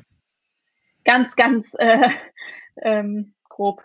[1.04, 2.08] ganz, ganz äh,
[2.82, 3.82] ähm, grob.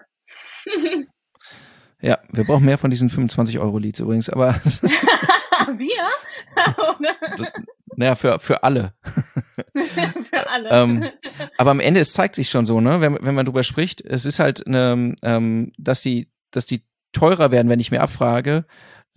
[2.02, 4.56] ja, wir brauchen mehr von diesen 25 Euro Leads übrigens, aber
[5.76, 6.08] wir?
[7.96, 8.94] naja, für, für alle.
[9.74, 10.70] für alle.
[10.70, 11.06] ähm,
[11.58, 14.26] aber am Ende, es zeigt sich schon so, ne, wenn, wenn man drüber spricht, es
[14.26, 18.66] ist halt, eine, ähm, dass die, dass die teurer werden, wenn ich mir abfrage,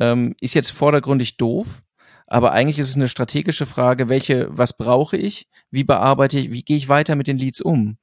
[0.00, 1.82] ähm, ist jetzt vordergründig doof.
[2.26, 6.62] Aber eigentlich ist es eine strategische Frage, welche, was brauche ich, wie bearbeite ich, wie
[6.62, 7.98] gehe ich weiter mit den Leads um?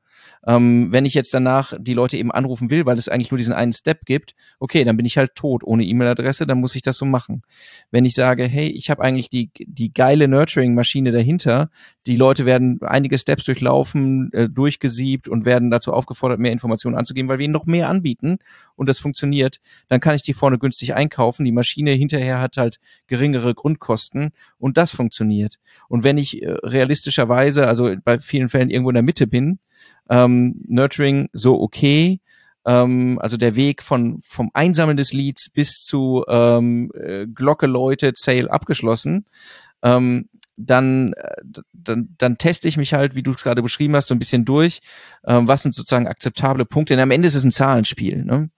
[0.47, 3.53] Ähm, wenn ich jetzt danach die Leute eben anrufen will, weil es eigentlich nur diesen
[3.53, 6.97] einen Step gibt, okay, dann bin ich halt tot ohne E-Mail-Adresse, dann muss ich das
[6.97, 7.43] so machen.
[7.91, 11.69] Wenn ich sage, hey, ich habe eigentlich die, die geile Nurturing-Maschine dahinter,
[12.07, 17.29] die Leute werden einige Steps durchlaufen, äh, durchgesiebt und werden dazu aufgefordert, mehr Informationen anzugeben,
[17.29, 18.39] weil wir ihnen noch mehr anbieten
[18.75, 21.45] und das funktioniert, dann kann ich die vorne günstig einkaufen.
[21.45, 25.59] Die Maschine hinterher hat halt geringere Grundkosten und das funktioniert.
[25.87, 29.59] Und wenn ich äh, realistischerweise, also bei vielen Fällen irgendwo in der Mitte bin,
[30.09, 32.19] ähm, Nurturing so okay,
[32.65, 38.17] ähm, also der Weg von vom Einsammeln des Leads bis zu ähm, äh, Glocke läutet,
[38.17, 39.25] Sale abgeschlossen,
[39.83, 44.07] ähm, dann, äh, dann, dann teste ich mich halt, wie du es gerade beschrieben hast,
[44.07, 44.79] so ein bisschen durch.
[45.25, 46.93] Ähm, was sind sozusagen akzeptable Punkte?
[46.93, 48.23] Denn am Ende ist es ein Zahlenspiel.
[48.23, 48.49] Ne?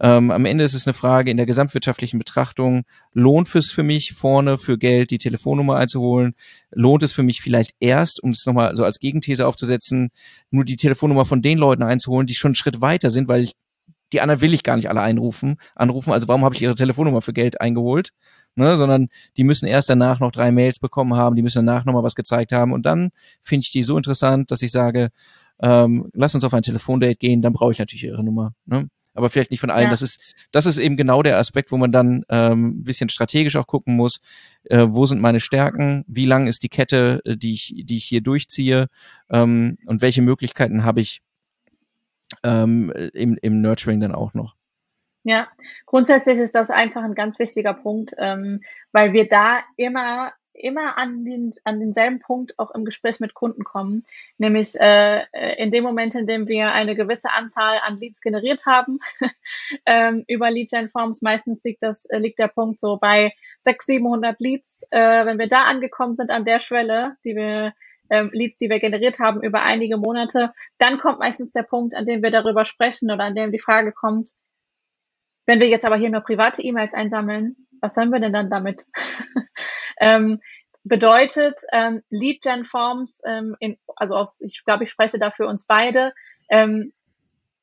[0.00, 4.12] Ähm, am Ende ist es eine Frage in der gesamtwirtschaftlichen Betrachtung, lohnt es für mich
[4.12, 6.34] vorne für Geld die Telefonnummer einzuholen?
[6.70, 10.10] Lohnt es für mich vielleicht erst, um es nochmal so als Gegenthese aufzusetzen,
[10.50, 13.52] nur die Telefonnummer von den Leuten einzuholen, die schon einen Schritt weiter sind, weil ich
[14.12, 16.12] die anderen will ich gar nicht alle einrufen, anrufen.
[16.12, 18.10] Also warum habe ich ihre Telefonnummer für Geld eingeholt?
[18.54, 22.02] Ne, sondern die müssen erst danach noch drei Mails bekommen haben, die müssen danach nochmal
[22.02, 23.10] was gezeigt haben und dann
[23.40, 25.08] finde ich die so interessant, dass ich sage,
[25.62, 28.52] ähm, lass uns auf ein Telefondate gehen, dann brauche ich natürlich ihre Nummer.
[28.66, 28.88] Ne?
[29.14, 29.84] Aber vielleicht nicht von allen.
[29.84, 29.90] Ja.
[29.90, 30.20] Das ist,
[30.52, 33.96] das ist eben genau der Aspekt, wo man dann ähm, ein bisschen strategisch auch gucken
[33.96, 34.20] muss,
[34.64, 38.04] äh, wo sind meine Stärken, wie lang ist die Kette, äh, die ich, die ich
[38.04, 38.86] hier durchziehe
[39.30, 41.20] ähm, und welche Möglichkeiten habe ich,
[42.42, 44.56] ähm, im, im Nurturing dann auch noch.
[45.24, 45.48] Ja,
[45.86, 51.24] grundsätzlich ist das einfach ein ganz wichtiger Punkt, ähm, weil wir da immer immer an,
[51.24, 54.04] den, an denselben Punkt auch im Gespräch mit Kunden kommen,
[54.38, 55.24] nämlich äh,
[55.56, 58.98] in dem Moment, in dem wir eine gewisse Anzahl an Leads generiert haben
[59.86, 61.22] ähm, über Lead Gen Forms.
[61.22, 64.86] Meistens liegt das liegt der Punkt so bei 600, 700 Leads.
[64.90, 67.72] Äh, wenn wir da angekommen sind an der Schwelle, die wir
[68.10, 72.04] ähm, Leads, die wir generiert haben über einige Monate, dann kommt meistens der Punkt, an
[72.04, 74.32] dem wir darüber sprechen oder an dem die Frage kommt,
[75.52, 78.86] wenn wir jetzt aber hier nur private E-Mails einsammeln, was sollen wir denn dann damit?
[80.00, 80.40] ähm,
[80.82, 85.46] bedeutet ähm, Lead Gen Forms, ähm, in, also aus, ich glaube, ich spreche da für
[85.46, 86.14] uns beide,
[86.48, 86.94] ähm,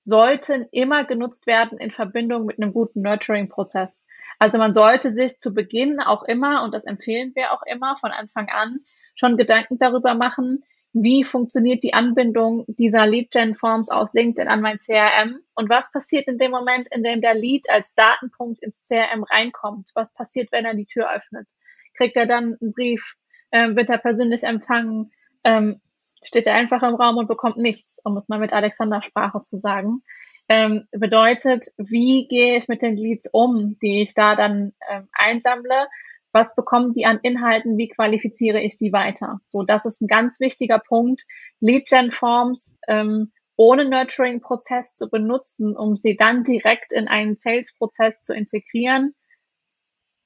[0.04, 4.06] sollten immer genutzt werden in Verbindung mit einem guten Nurturing-Prozess.
[4.38, 8.12] Also man sollte sich zu Beginn auch immer, und das empfehlen wir auch immer von
[8.12, 8.82] Anfang an,
[9.16, 15.40] schon Gedanken darüber machen, wie funktioniert die Anbindung dieser Lead-Gen-Forms aus LinkedIn an mein CRM
[15.54, 19.92] und was passiert in dem Moment, in dem der Lead als Datenpunkt ins CRM reinkommt?
[19.94, 21.48] Was passiert, wenn er die Tür öffnet?
[21.96, 23.16] Kriegt er dann einen Brief?
[23.52, 25.12] Ähm, wird er persönlich empfangen?
[25.44, 25.80] Ähm,
[26.24, 29.58] steht er einfach im Raum und bekommt nichts, um es mal mit Alexander Sprache zu
[29.58, 30.02] sagen.
[30.48, 35.88] Ähm, bedeutet, wie gehe ich mit den Leads um, die ich da dann ähm, einsammle?
[36.32, 39.40] Was bekommen die an Inhalten, wie qualifiziere ich die weiter.
[39.46, 41.26] So, das ist ein ganz wichtiger Punkt.
[41.60, 49.16] Lead-Gen-Forms ähm, ohne Nurturing-Prozess zu benutzen, um sie dann direkt in einen Sales-Prozess zu integrieren,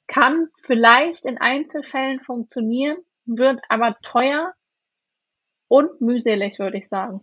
[0.08, 4.54] kann vielleicht in Einzelfällen funktionieren, wird aber teuer
[5.68, 7.22] und mühselig, würde ich sagen.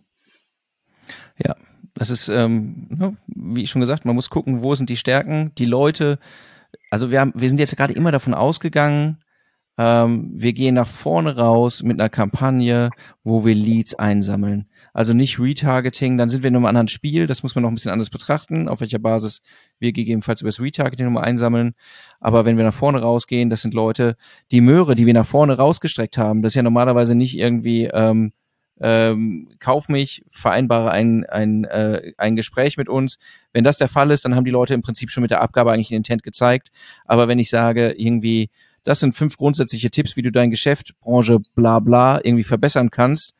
[1.37, 1.55] Ja,
[1.93, 5.65] das ist, ähm, ne, wie schon gesagt, man muss gucken, wo sind die Stärken, die
[5.65, 6.19] Leute,
[6.89, 9.17] also wir, haben, wir sind jetzt gerade immer davon ausgegangen,
[9.77, 12.89] ähm, wir gehen nach vorne raus mit einer Kampagne,
[13.23, 14.67] wo wir Leads einsammeln.
[14.93, 17.75] Also nicht Retargeting, dann sind wir in einem anderen Spiel, das muss man noch ein
[17.75, 19.41] bisschen anders betrachten, auf welcher Basis
[19.79, 21.73] wir gegebenenfalls über das Retargeting nochmal einsammeln.
[22.19, 24.17] Aber wenn wir nach vorne rausgehen, das sind Leute,
[24.51, 28.33] die Möhre, die wir nach vorne rausgestreckt haben, das ist ja normalerweise nicht irgendwie ähm,
[28.79, 33.17] ähm, kauf mich, vereinbare ein, ein, äh, ein Gespräch mit uns.
[33.53, 35.71] Wenn das der Fall ist, dann haben die Leute im Prinzip schon mit der Abgabe
[35.71, 36.71] eigentlich den Intent gezeigt.
[37.05, 38.49] Aber wenn ich sage, irgendwie,
[38.83, 43.33] das sind fünf grundsätzliche Tipps, wie du dein Geschäft, Branche, bla bla, irgendwie verbessern kannst,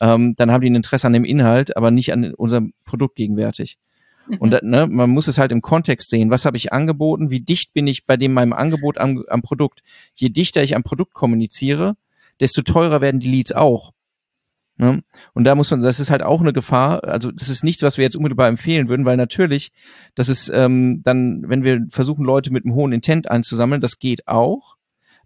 [0.00, 3.78] ähm, dann haben die ein Interesse an dem Inhalt, aber nicht an unserem Produkt gegenwärtig.
[4.28, 4.38] Mhm.
[4.38, 6.30] Und ne, man muss es halt im Kontext sehen.
[6.30, 7.30] Was habe ich angeboten?
[7.30, 9.82] Wie dicht bin ich bei dem meinem Angebot am, am Produkt?
[10.14, 11.96] Je dichter ich am Produkt kommuniziere,
[12.40, 13.92] desto teurer werden die Leads auch.
[14.78, 15.02] Ne?
[15.34, 17.04] Und da muss man, das ist halt auch eine Gefahr.
[17.04, 19.72] Also das ist nichts, was wir jetzt unmittelbar empfehlen würden, weil natürlich,
[20.14, 24.28] das ist ähm, dann, wenn wir versuchen, Leute mit einem hohen Intent einzusammeln, das geht
[24.28, 24.77] auch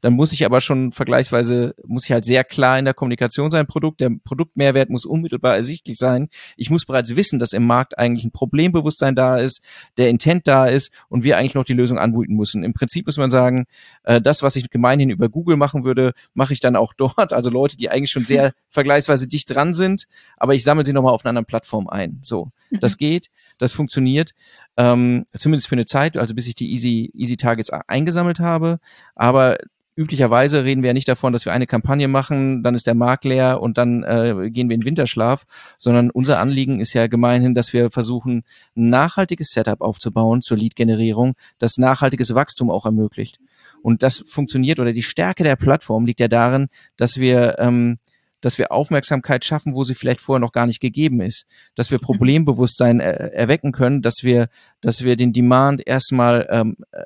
[0.03, 3.69] dann muss ich aber schon vergleichsweise, muss ich halt sehr klar in der Kommunikation sein,
[3.69, 4.01] Produkt.
[4.01, 6.29] Der Produktmehrwert muss unmittelbar ersichtlich sein.
[6.57, 9.63] Ich muss bereits wissen, dass im Markt eigentlich ein Problembewusstsein da ist,
[9.97, 12.65] der Intent da ist und wir eigentlich noch die Lösung anbieten müssen.
[12.65, 13.67] Im Prinzip muss man sagen,
[14.03, 17.33] äh, das, was ich gemeinhin über Google machen würde, mache ich dann auch dort.
[17.33, 21.15] Also Leute, die eigentlich schon sehr vergleichsweise dicht dran sind, aber ich sammle sie nochmal
[21.15, 22.19] auf einer anderen Plattform ein.
[22.23, 22.99] So, das mhm.
[22.99, 24.33] geht, das funktioniert.
[24.77, 28.79] Ähm, zumindest für eine Zeit, also bis ich die Easy, Easy Targets eingesammelt habe.
[29.15, 29.59] Aber
[29.95, 33.25] üblicherweise reden wir ja nicht davon, dass wir eine Kampagne machen, dann ist der Markt
[33.25, 35.45] leer und dann äh, gehen wir in Winterschlaf,
[35.79, 41.35] sondern unser Anliegen ist ja gemeinhin, dass wir versuchen, ein nachhaltiges Setup aufzubauen zur Lead-Generierung,
[41.59, 43.39] das nachhaltiges Wachstum auch ermöglicht.
[43.83, 47.99] Und das funktioniert oder die Stärke der Plattform liegt ja darin, dass wir ähm,
[48.43, 51.99] dass wir Aufmerksamkeit schaffen, wo sie vielleicht vorher noch gar nicht gegeben ist, dass wir
[51.99, 52.03] mhm.
[52.03, 54.49] Problembewusstsein äh, erwecken können, dass wir,
[54.83, 57.05] dass wir den Demand erstmal ähm, äh,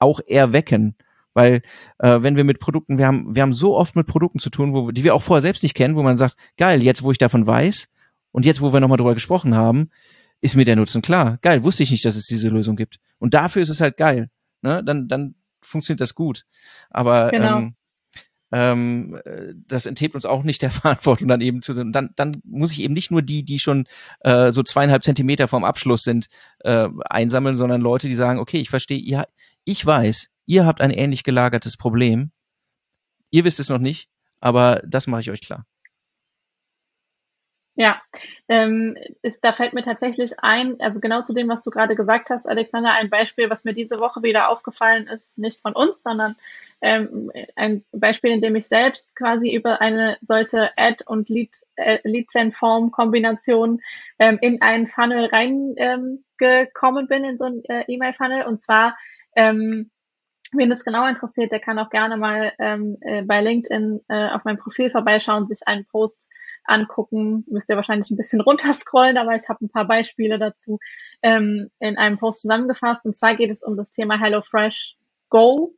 [0.00, 0.96] auch erwecken
[1.34, 1.62] weil
[1.98, 4.72] äh, wenn wir mit Produkten, wir haben, wir haben so oft mit Produkten zu tun,
[4.74, 7.18] wo, die wir auch vorher selbst nicht kennen, wo man sagt, geil, jetzt wo ich
[7.18, 7.88] davon weiß
[8.32, 9.90] und jetzt wo wir nochmal drüber gesprochen haben,
[10.40, 11.38] ist mir der Nutzen klar.
[11.40, 12.98] Geil, wusste ich nicht, dass es diese Lösung gibt.
[13.18, 14.28] Und dafür ist es halt geil.
[14.60, 14.82] Ne?
[14.84, 16.44] Dann, dann funktioniert das gut.
[16.90, 17.58] Aber genau.
[17.58, 17.74] ähm,
[18.52, 19.18] ähm,
[19.66, 22.94] das enthebt uns auch nicht der Verantwortung dann eben zu dann dann muss ich eben
[22.94, 23.86] nicht nur die die schon
[24.20, 26.26] äh, so zweieinhalb Zentimeter vom Abschluss sind
[26.60, 29.24] äh, einsammeln sondern Leute die sagen okay ich verstehe ja
[29.64, 32.30] ich weiß ihr habt ein ähnlich gelagertes Problem.
[33.30, 34.08] Ihr wisst es noch nicht,
[34.40, 35.66] aber das mache ich euch klar.
[37.74, 38.02] Ja,
[38.48, 42.28] ähm, ist, da fällt mir tatsächlich ein, also genau zu dem, was du gerade gesagt
[42.28, 46.36] hast, Alexander, ein Beispiel, was mir diese Woche wieder aufgefallen ist, nicht von uns, sondern
[46.82, 53.80] ähm, ein Beispiel, in dem ich selbst quasi über eine solche Ad- und Lead-Gen-Form-Kombination
[54.18, 58.44] ähm, in einen Funnel reingekommen ähm, bin, in so ein äh, E-Mail-Funnel.
[58.44, 58.98] Und zwar
[59.34, 59.90] ähm,
[60.54, 64.44] Wen das genau interessiert, der kann auch gerne mal ähm, äh, bei LinkedIn äh, auf
[64.44, 66.30] meinem Profil vorbeischauen, sich einen Post
[66.64, 67.44] angucken.
[67.48, 70.78] Müsst ihr wahrscheinlich ein bisschen runterscrollen, aber ich habe ein paar Beispiele dazu
[71.22, 73.06] ähm, in einem Post zusammengefasst.
[73.06, 74.98] Und zwar geht es um das Thema HelloFresh
[75.30, 75.74] Go.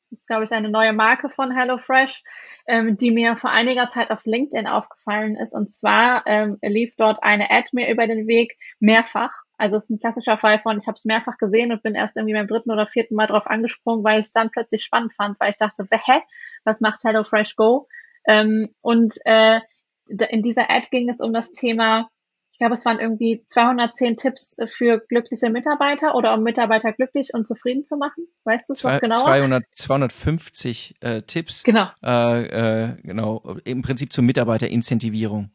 [0.00, 2.24] Das ist, glaube ich, eine neue Marke von HelloFresh,
[2.66, 5.54] ähm, die mir vor einiger Zeit auf LinkedIn aufgefallen ist.
[5.54, 9.90] Und zwar ähm, lief dort eine Ad mir über den Weg mehrfach also es ist
[9.90, 12.70] ein klassischer Fall von, ich habe es mehrfach gesehen und bin erst irgendwie beim dritten
[12.70, 15.86] oder vierten Mal drauf angesprungen, weil ich es dann plötzlich spannend fand, weil ich dachte,
[15.90, 16.20] hä,
[16.64, 17.88] was macht HelloFresh Go?
[18.26, 19.60] Ähm, und äh,
[20.08, 22.08] in dieser Ad ging es um das Thema,
[22.56, 27.46] ich glaube, es waren irgendwie 210 Tipps für glückliche Mitarbeiter oder um Mitarbeiter glücklich und
[27.46, 28.28] zufrieden zu machen.
[28.44, 29.24] Weißt du es noch genauer?
[29.24, 31.64] 200, 250 äh, Tipps.
[31.64, 31.88] Genau.
[32.02, 33.56] Äh, äh, genau.
[33.64, 35.50] Im Prinzip zur Mitarbeiterincentivierung.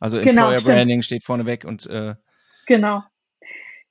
[0.00, 2.14] Also genau, Employer genau, Branding steht vorneweg und äh,
[2.66, 3.02] Genau,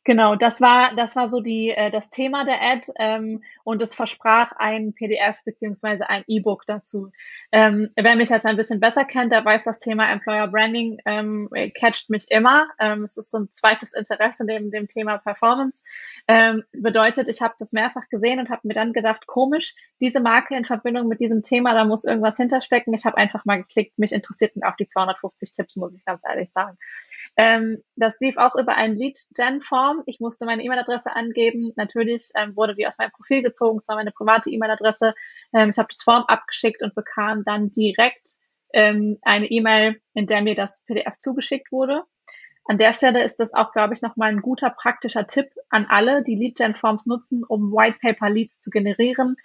[0.06, 3.96] Genau, das war das war so die äh, das Thema der Ad ähm, und es
[3.96, 7.12] versprach ein PDF beziehungsweise ein E-Book dazu.
[7.52, 11.50] Ähm, wer mich jetzt ein bisschen besser kennt, der weiß, das Thema Employer Branding ähm,
[11.74, 12.68] catcht mich immer.
[12.80, 15.84] Ähm, es ist so ein zweites Interesse neben dem Thema Performance.
[16.28, 20.56] Ähm, bedeutet, ich habe das mehrfach gesehen und habe mir dann gedacht, komisch, diese Marke
[20.56, 22.94] in Verbindung mit diesem Thema, da muss irgendwas hinterstecken.
[22.94, 26.52] Ich habe einfach mal geklickt, mich interessierten auch die 250 Tipps, muss ich ganz ehrlich
[26.52, 26.78] sagen.
[27.38, 30.04] Ähm, das lief auch über ein Lead-Gen-Form.
[30.06, 31.74] Ich musste meine E-Mail-Adresse angeben.
[31.76, 33.78] Natürlich ähm, wurde die aus meinem Profil gezogen.
[33.80, 35.13] Es war meine private E-Mail-Adresse.
[35.54, 38.36] Ähm, ich habe das Form abgeschickt und bekam dann direkt
[38.74, 42.04] ähm, eine E-Mail, in der mir das PDF zugeschickt wurde.
[42.67, 46.24] An der Stelle ist das auch, glaube ich, nochmal ein guter praktischer Tipp an alle,
[46.24, 49.36] die Lead-Gen-Forms nutzen, um White-Paper-Leads zu generieren.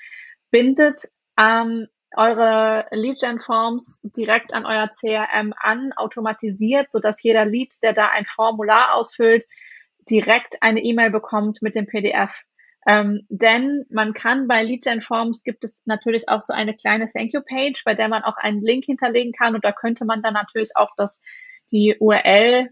[0.50, 8.08] Bindet ähm, eure Lead-Gen-Forms direkt an euer CRM an, automatisiert, sodass jeder Lead, der da
[8.08, 9.44] ein Formular ausfüllt,
[10.10, 12.44] direkt eine E-Mail bekommt mit dem PDF.
[12.86, 17.84] Ähm, denn man kann bei Lead-Gen-Forms gibt es natürlich auch so eine kleine Thank You-Page,
[17.84, 20.90] bei der man auch einen Link hinterlegen kann und da könnte man dann natürlich auch
[20.96, 21.22] das,
[21.70, 22.70] die URL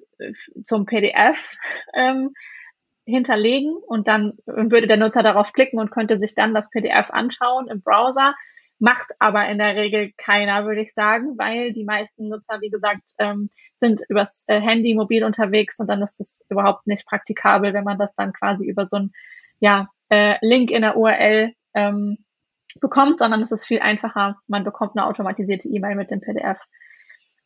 [0.62, 1.56] zum PDF
[1.94, 2.32] ähm,
[3.04, 7.68] hinterlegen und dann würde der Nutzer darauf klicken und könnte sich dann das PDF anschauen
[7.68, 8.34] im Browser.
[8.78, 13.14] Macht aber in der Regel keiner, würde ich sagen, weil die meisten Nutzer, wie gesagt,
[13.18, 17.84] ähm, sind übers äh, Handy mobil unterwegs und dann ist das überhaupt nicht praktikabel, wenn
[17.84, 19.12] man das dann quasi über so ein
[19.58, 22.18] ja, äh, Link in der URL ähm,
[22.80, 24.36] bekommt, sondern es ist viel einfacher.
[24.46, 26.60] Man bekommt eine automatisierte E-Mail mit dem PDF.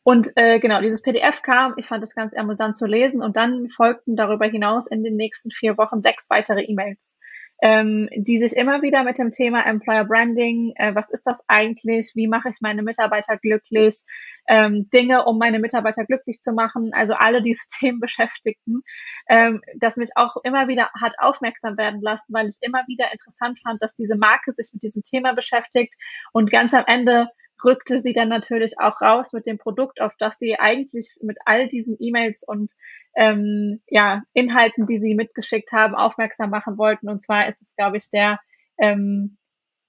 [0.03, 3.69] Und äh, genau, dieses PDF kam, ich fand es ganz amüsant zu lesen und dann
[3.69, 7.19] folgten darüber hinaus in den nächsten vier Wochen sechs weitere E-Mails
[7.61, 12.11] ähm, die sich immer wieder mit dem Thema Employer Branding, äh, was ist das eigentlich,
[12.15, 14.03] wie mache ich meine Mitarbeiter glücklich,
[14.47, 18.81] ähm, Dinge, um meine Mitarbeiter glücklich zu machen, also alle diese Themen beschäftigten,
[19.29, 23.59] ähm, das mich auch immer wieder hat aufmerksam werden lassen, weil ich immer wieder interessant
[23.59, 25.93] fand, dass diese Marke sich mit diesem Thema beschäftigt
[26.33, 27.29] und ganz am Ende
[27.63, 31.67] rückte sie dann natürlich auch raus mit dem Produkt, auf das sie eigentlich mit all
[31.67, 32.73] diesen E-Mails und
[33.15, 37.09] ähm, ja, Inhalten, die sie mitgeschickt haben, aufmerksam machen wollten.
[37.09, 38.39] Und zwar ist es, glaube ich, der
[38.79, 39.37] ähm,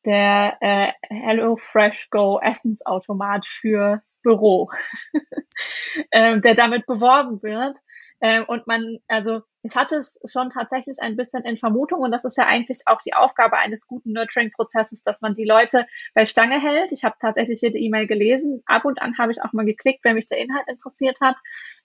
[0.05, 4.71] der äh, Hello Fresh Go Essensautomat fürs Büro,
[6.13, 7.79] ähm, der damit beworben wird.
[8.21, 12.27] Ähm, und man, also ich hatte es schon tatsächlich ein bisschen in Vermutung und das
[12.27, 16.61] ist ja eigentlich auch die Aufgabe eines guten Nurturing-Prozesses, dass man die Leute bei Stange
[16.61, 16.93] hält.
[16.93, 18.63] Ich habe tatsächlich jede E-Mail gelesen.
[18.67, 21.37] Ab und an habe ich auch mal geklickt, wenn mich der Inhalt interessiert hat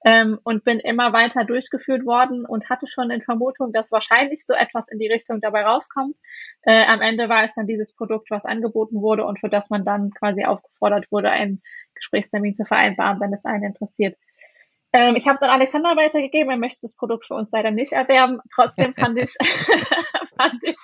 [0.04, 4.54] ähm, und bin immer weiter durchgeführt worden und hatte schon in Vermutung, dass wahrscheinlich so
[4.54, 6.20] etwas in die Richtung dabei rauskommt.
[6.64, 9.86] Äh, am Ende war es dann dieses Produkt, was angeboten wurde und für das man
[9.86, 11.62] dann quasi aufgefordert wurde, einen
[11.96, 14.18] Gesprächstermin zu vereinbaren, wenn es einen interessiert.
[14.92, 16.52] Ähm, ich habe es an Alexander weitergegeben.
[16.52, 18.40] Er möchte das Produkt für uns leider nicht erwerben.
[18.54, 19.34] Trotzdem fand ich,
[20.38, 20.78] fand ich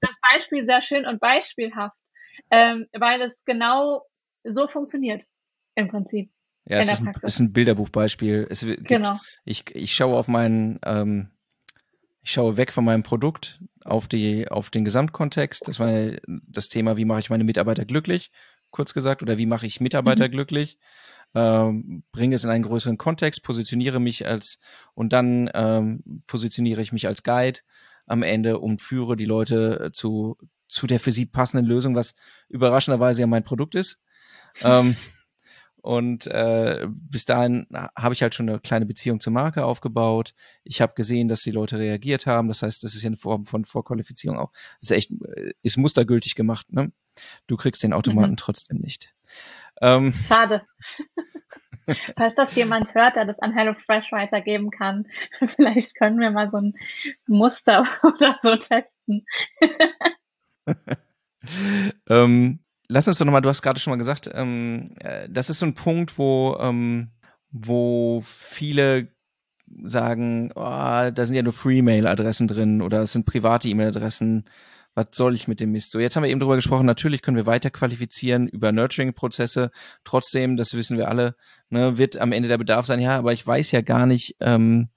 [0.00, 1.96] das Beispiel sehr schön und beispielhaft,
[2.50, 4.04] ähm, weil es genau
[4.44, 5.24] so funktioniert
[5.74, 6.30] im Prinzip.
[6.64, 8.46] Ja, es ist ein, ist ein, Bilderbuchbeispiel.
[8.50, 9.18] Es gibt, genau.
[9.44, 11.30] Ich, ich schaue auf meinen, ähm,
[12.20, 15.66] ich schaue weg von meinem Produkt auf die, auf den Gesamtkontext.
[15.66, 18.30] Das war das Thema, wie mache ich meine Mitarbeiter glücklich,
[18.70, 20.32] kurz gesagt, oder wie mache ich Mitarbeiter mhm.
[20.32, 20.78] glücklich
[21.34, 24.58] ähm, bringe es in einen größeren Kontext, positioniere mich als
[24.94, 27.60] und dann ähm, positioniere ich mich als Guide
[28.06, 32.14] am Ende und führe die Leute äh, zu, zu der für sie passenden Lösung, was
[32.48, 34.00] überraschenderweise ja mein Produkt ist.
[34.62, 34.96] ähm,
[35.82, 40.34] und äh, bis dahin habe ich halt schon eine kleine Beziehung zur Marke aufgebaut.
[40.64, 42.48] Ich habe gesehen, dass die Leute reagiert haben.
[42.48, 44.52] Das heißt, das ist ja eine Form von Vorqualifizierung auch.
[44.80, 46.72] Das ist echt, äh, ist mustergültig gemacht.
[46.72, 46.90] Ne?
[47.46, 48.36] Du kriegst den Automaten mhm.
[48.36, 49.14] trotzdem nicht.
[49.80, 50.62] Ähm, Schade.
[52.16, 56.58] Falls das jemand hört, der das an HelloFresh weitergeben kann, vielleicht können wir mal so
[56.58, 56.74] ein
[57.26, 59.24] Muster oder so testen.
[62.08, 65.60] ähm, lass uns doch nochmal, du hast gerade schon mal gesagt, ähm, äh, das ist
[65.60, 67.10] so ein Punkt, wo, ähm,
[67.50, 69.08] wo viele
[69.84, 74.44] sagen, oh, da sind ja nur Free-Mail-Adressen drin oder es sind private E-Mail-Adressen
[74.94, 75.92] was soll ich mit dem Mist?
[75.92, 79.70] So, jetzt haben wir eben drüber gesprochen, natürlich können wir weiter qualifizieren über Nurturing-Prozesse.
[80.04, 81.36] Trotzdem, das wissen wir alle,
[81.70, 84.88] ne, wird am Ende der Bedarf sein, ja, aber ich weiß ja gar nicht, ähm,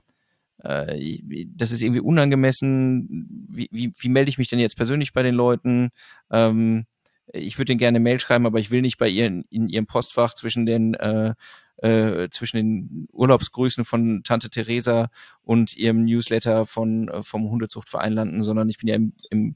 [0.63, 1.19] äh,
[1.55, 3.47] das ist irgendwie unangemessen.
[3.49, 5.89] Wie, wie, wie melde ich mich denn jetzt persönlich bei den Leuten?
[6.31, 6.85] Ähm,
[7.33, 10.33] ich würde denen gerne Mail schreiben, aber ich will nicht bei ihren in ihrem Postfach
[10.33, 11.33] zwischen den äh,
[11.77, 15.09] äh, zwischen den Urlaubsgrüßen von Tante Teresa
[15.41, 19.55] und ihrem Newsletter von äh, vom Hundezuchtverein landen, sondern ich bin ja im, im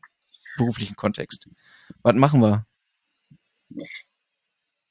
[0.57, 1.49] beruflichen Kontext.
[2.03, 2.65] Was machen wir?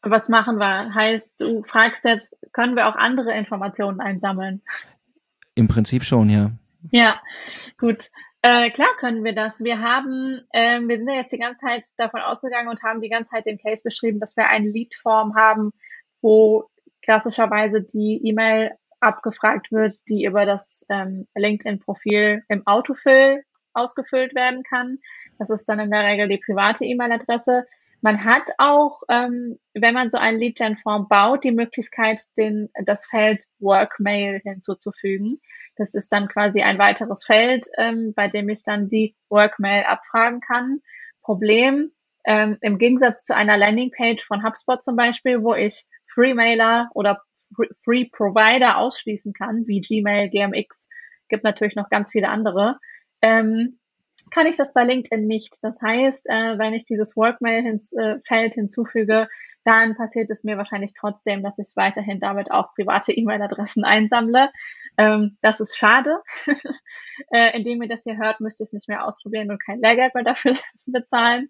[0.03, 0.95] Was machen wir?
[0.95, 4.63] Heißt, du fragst jetzt, können wir auch andere Informationen einsammeln?
[5.55, 6.51] Im Prinzip schon, ja.
[6.91, 7.21] Ja,
[7.79, 8.11] gut.
[8.43, 9.65] Äh, klar können wir das.
[9.65, 13.09] Wir haben, äh, wir sind ja jetzt die ganze Zeit davon ausgegangen und haben die
[13.09, 15.73] ganze Zeit den Case beschrieben, dass wir eine Lead-Form haben,
[16.21, 16.69] wo
[17.01, 24.99] klassischerweise die E-Mail abgefragt wird, die über das ähm, LinkedIn-Profil im Autofill ausgefüllt werden kann.
[25.39, 27.67] Das ist dann in der Regel die private E-Mail-Adresse.
[28.01, 33.43] Man hat auch, ähm, wenn man so ein Lead-Gen-Form baut, die Möglichkeit, den, das Feld
[33.61, 35.41] Workmail hinzuzufügen.
[35.77, 40.41] Das ist dann quasi ein weiteres Feld, ähm, bei dem ich dann die Workmail abfragen
[40.41, 40.81] kann.
[41.23, 41.93] Problem,
[42.25, 47.23] ähm, im Gegensatz zu einer Landingpage von HubSpot zum Beispiel, wo ich Free-Mailer oder
[47.85, 50.91] Free-Provider ausschließen kann, wie Gmail, GMX,
[51.29, 52.79] gibt natürlich noch ganz viele andere,
[53.23, 53.79] ähm,
[54.31, 55.59] kann ich das bei LinkedIn nicht.
[55.63, 59.29] Das heißt, äh, wenn ich dieses Workmail-Feld äh, hinzufüge,
[59.65, 64.51] dann passiert es mir wahrscheinlich trotzdem, dass ich weiterhin damit auch private E-Mail-Adressen einsammle.
[64.99, 66.19] Ähm, das ist schade.
[67.33, 70.15] äh, indem ihr das hier hört, müsst ihr es nicht mehr ausprobieren und kein Lehrgeld
[70.15, 70.57] mehr dafür
[70.87, 71.49] bezahlen.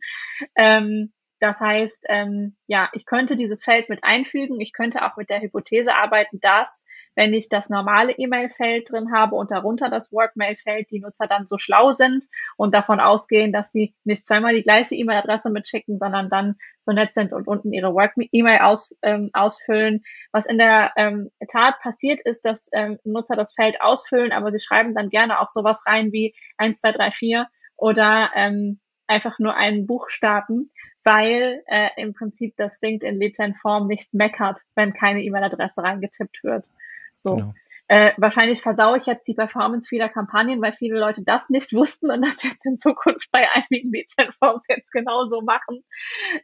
[0.56, 4.60] Ähm, das heißt, ähm, ja, ich könnte dieses Feld mit einfügen.
[4.60, 9.34] Ich könnte auch mit der Hypothese arbeiten, dass, wenn ich das normale E-Mail-Feld drin habe
[9.34, 13.94] und darunter das Workmail-Feld, die Nutzer dann so schlau sind und davon ausgehen, dass sie
[14.04, 18.60] nicht zweimal die gleiche E-Mail-Adresse mitschicken, sondern dann so nett sind und unten ihre Work-E-Mail
[18.60, 20.04] aus, ähm, ausfüllen.
[20.32, 24.60] Was in der ähm, Tat passiert ist, dass ähm, Nutzer das Feld ausfüllen, aber sie
[24.60, 29.54] schreiben dann gerne auch sowas rein wie 1, 2, 3, 4 oder ähm, einfach nur
[29.54, 30.70] einen Buchstaben,
[31.04, 36.66] weil äh, im Prinzip das LinkedIn Lead Form nicht meckert, wenn keine E-Mail-Adresse reingetippt wird.
[37.14, 37.36] So.
[37.36, 37.54] Genau.
[37.86, 42.10] Äh, wahrscheinlich versaue ich jetzt die Performance vieler Kampagnen, weil viele Leute das nicht wussten
[42.10, 45.84] und das jetzt in Zukunft bei einigen Lead-Gen-Forms jetzt genauso machen.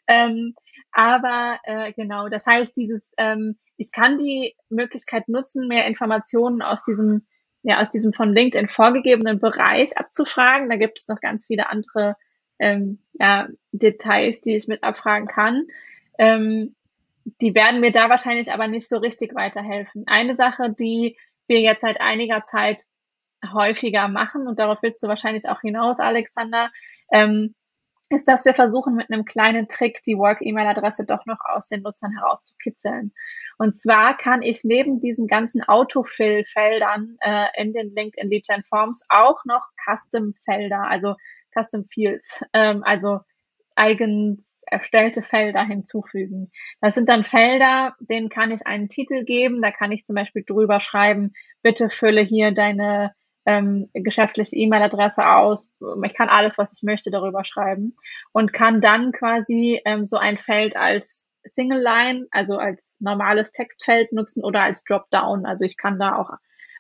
[0.07, 0.55] Ähm,
[0.92, 6.85] aber äh, genau, das heißt, dieses, ähm, ich kann die Möglichkeit nutzen, mehr Informationen aus
[6.85, 7.27] diesem,
[7.62, 10.68] ja, aus diesem von LinkedIn vorgegebenen Bereich abzufragen.
[10.68, 12.16] Da gibt es noch ganz viele andere
[12.61, 15.66] ähm, ja, Details, die ich mit abfragen kann.
[16.18, 16.77] Ähm,
[17.40, 20.05] die werden mir da wahrscheinlich aber nicht so richtig weiterhelfen.
[20.07, 22.85] Eine Sache, die wir jetzt seit einiger Zeit
[23.53, 26.70] häufiger machen, und darauf willst du wahrscheinlich auch hinaus, Alexander,
[27.11, 27.55] ähm,
[28.11, 32.13] ist, dass wir versuchen, mit einem kleinen Trick die Work-E-Mail-Adresse doch noch aus den Nutzern
[32.13, 33.13] herauszukitzeln.
[33.56, 39.06] Und zwar kann ich neben diesen ganzen Autofill-Feldern äh, in den LinkedIn Lead Gen Forms
[39.08, 41.15] auch noch Custom-Felder, also
[41.55, 43.21] Custom Fields, ähm, also
[43.77, 46.51] eigens erstellte Felder hinzufügen.
[46.81, 49.63] Das sind dann Felder, denen kann ich einen Titel geben.
[49.63, 51.33] Da kann ich zum Beispiel drüber schreiben,
[51.63, 53.15] bitte fülle hier deine
[53.46, 55.73] ähm, geschäftliche E-Mail-Adresse aus.
[56.05, 57.96] Ich kann alles, was ich möchte, darüber schreiben
[58.33, 64.13] und kann dann quasi ähm, so ein Feld als Single Line, also als normales Textfeld
[64.13, 65.46] nutzen oder als Dropdown.
[65.46, 66.31] Also ich kann da auch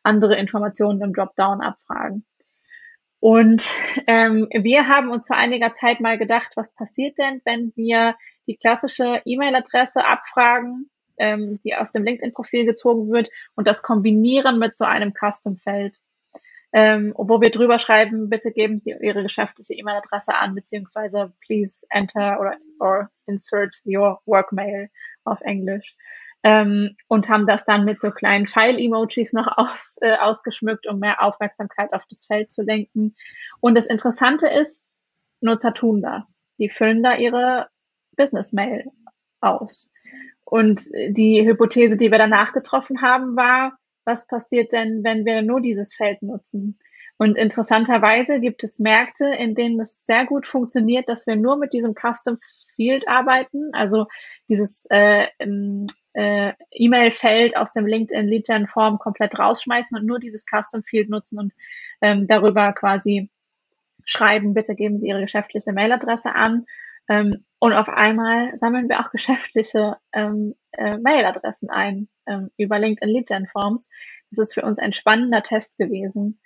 [0.02, 2.26] andere Informationen im Dropdown abfragen.
[3.20, 3.70] Und
[4.06, 8.16] ähm, wir haben uns vor einiger Zeit mal gedacht, was passiert denn, wenn wir
[8.46, 14.74] die klassische E-Mail-Adresse abfragen, ähm, die aus dem LinkedIn-Profil gezogen wird und das kombinieren mit
[14.74, 15.98] so einem Custom-Feld,
[16.72, 22.40] ähm, wo wir drüber schreiben, bitte geben Sie Ihre geschäftliche E-Mail-Adresse an, beziehungsweise please enter
[22.40, 24.88] or, or insert your work mail
[25.24, 25.94] auf Englisch
[26.42, 31.22] ähm, und haben das dann mit so kleinen Pfeil-Emojis noch aus, äh, ausgeschmückt, um mehr
[31.22, 33.14] Aufmerksamkeit auf das Feld zu lenken.
[33.60, 34.92] Und das Interessante ist,
[35.40, 36.48] Nutzer tun das.
[36.58, 37.68] Die füllen da ihre
[38.16, 38.84] Business-Mail
[39.40, 39.92] aus.
[40.44, 45.60] Und die Hypothese, die wir danach getroffen haben, war, was passiert denn, wenn wir nur
[45.60, 46.78] dieses Feld nutzen?
[47.20, 51.74] Und interessanterweise gibt es Märkte, in denen es sehr gut funktioniert, dass wir nur mit
[51.74, 52.38] diesem Custom
[52.76, 54.06] Field arbeiten, also
[54.48, 55.26] dieses äh,
[56.14, 61.38] äh, E-Mail-Feld aus dem LinkedIn Lead Form komplett rausschmeißen und nur dieses Custom Field nutzen
[61.38, 61.52] und
[62.00, 63.28] ähm, darüber quasi
[64.06, 66.64] schreiben, bitte geben Sie Ihre geschäftliche Mailadresse an.
[67.06, 73.14] Ähm, und auf einmal sammeln wir auch geschäftliche ähm, äh, Mailadressen ein ähm, über LinkedIn
[73.14, 73.90] Lead Forms.
[74.30, 76.40] Das ist für uns ein spannender Test gewesen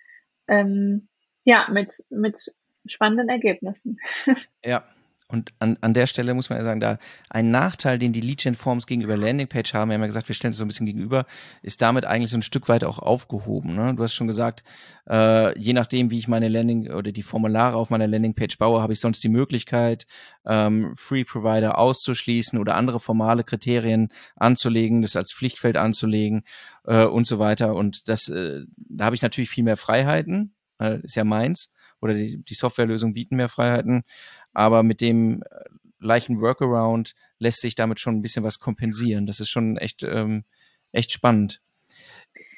[0.49, 1.09] ähm,
[1.45, 2.55] ja, mit, mit
[2.87, 3.99] spannenden Ergebnissen.
[4.65, 4.85] Ja.
[5.29, 6.99] Und an, an der Stelle muss man ja sagen, da
[7.31, 10.59] ein Nachteil, den die Lead-Gen-Forms gegenüber Landingpage haben, wir haben ja gesagt, wir stellen es
[10.59, 11.25] so ein bisschen gegenüber,
[11.63, 13.75] ist damit eigentlich so ein Stück weit auch aufgehoben.
[13.75, 13.95] Ne?
[13.95, 14.65] Du hast schon gesagt,
[15.09, 18.93] äh, je nachdem, wie ich meine Landing oder die Formulare auf meiner Landingpage baue, habe
[18.93, 20.07] ich sonst die Möglichkeit,
[20.45, 26.43] ähm, Free-Provider auszuschließen oder andere formale Kriterien anzulegen, das als Pflichtfeld anzulegen
[26.87, 27.75] äh, und so weiter.
[27.75, 32.13] Und das, äh, da habe ich natürlich viel mehr Freiheiten, äh, ist ja meins, oder
[32.13, 34.03] die, die Softwarelösungen bieten mehr Freiheiten
[34.55, 35.47] aber mit dem äh,
[35.99, 39.27] leichten Workaround lässt sich damit schon ein bisschen was kompensieren.
[39.27, 40.45] Das ist schon echt, ähm,
[40.93, 41.61] echt spannend.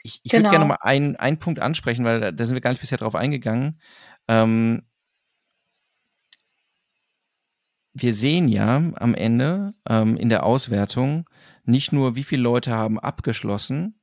[0.02, 0.44] Ich, ich genau.
[0.44, 2.98] würde gerne mal einen, einen Punkt ansprechen, weil da, da sind wir gar nicht bisher
[2.98, 3.80] drauf eingegangen.
[4.28, 4.82] Ähm,
[7.92, 11.28] wir sehen ja am Ende ähm, in der Auswertung
[11.64, 13.98] nicht nur, wie viele Leute haben abgeschlossen,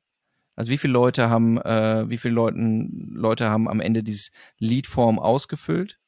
[0.55, 5.19] also wie viele Leute haben, äh, wie viele Leuten, Leute haben am Ende dieses Lead-Form
[5.19, 5.99] ausgefüllt,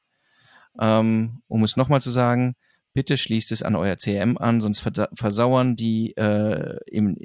[0.79, 2.55] ähm, um es nochmal zu sagen,
[2.93, 4.79] bitte schließt es an euer CRM an, sonst
[5.15, 7.17] versauern die äh, im,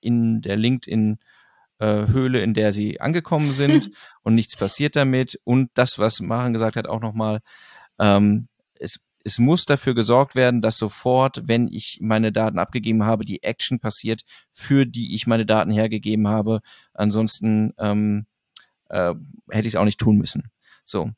[0.00, 1.18] in der LinkedIn
[1.78, 3.90] äh, Höhle, in der sie angekommen sind
[4.22, 5.40] und nichts passiert damit.
[5.44, 7.40] Und das, was Maren gesagt hat, auch nochmal,
[7.98, 8.48] ähm,
[8.78, 13.42] es, es muss dafür gesorgt werden, dass sofort, wenn ich meine Daten abgegeben habe, die
[13.42, 16.60] Action passiert, für die ich meine Daten hergegeben habe.
[16.92, 18.26] Ansonsten ähm,
[18.88, 19.14] äh,
[19.48, 20.50] hätte ich es auch nicht tun müssen.
[20.84, 21.10] So.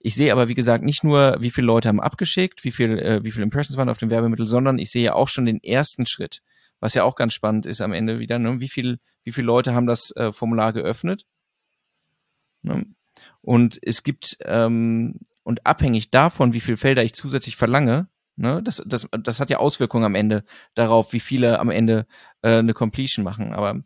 [0.00, 3.24] Ich sehe aber, wie gesagt, nicht nur, wie viele Leute haben abgeschickt, wie viel, äh,
[3.24, 6.40] wie viele Impressions waren auf dem Werbemittel, sondern ich sehe auch schon den ersten Schritt,
[6.80, 8.60] was ja auch ganz spannend ist am Ende wieder, ne?
[8.60, 11.26] wie viel, wie viele Leute haben das äh, Formular geöffnet.
[12.62, 12.86] Ne?
[13.40, 18.82] Und es gibt, ähm, und abhängig davon, wie viele Felder ich zusätzlich verlange, ne, das,
[18.86, 20.44] das, das hat ja Auswirkungen am Ende
[20.74, 22.06] darauf, wie viele am Ende
[22.42, 23.52] äh, eine Completion machen.
[23.52, 23.82] Aber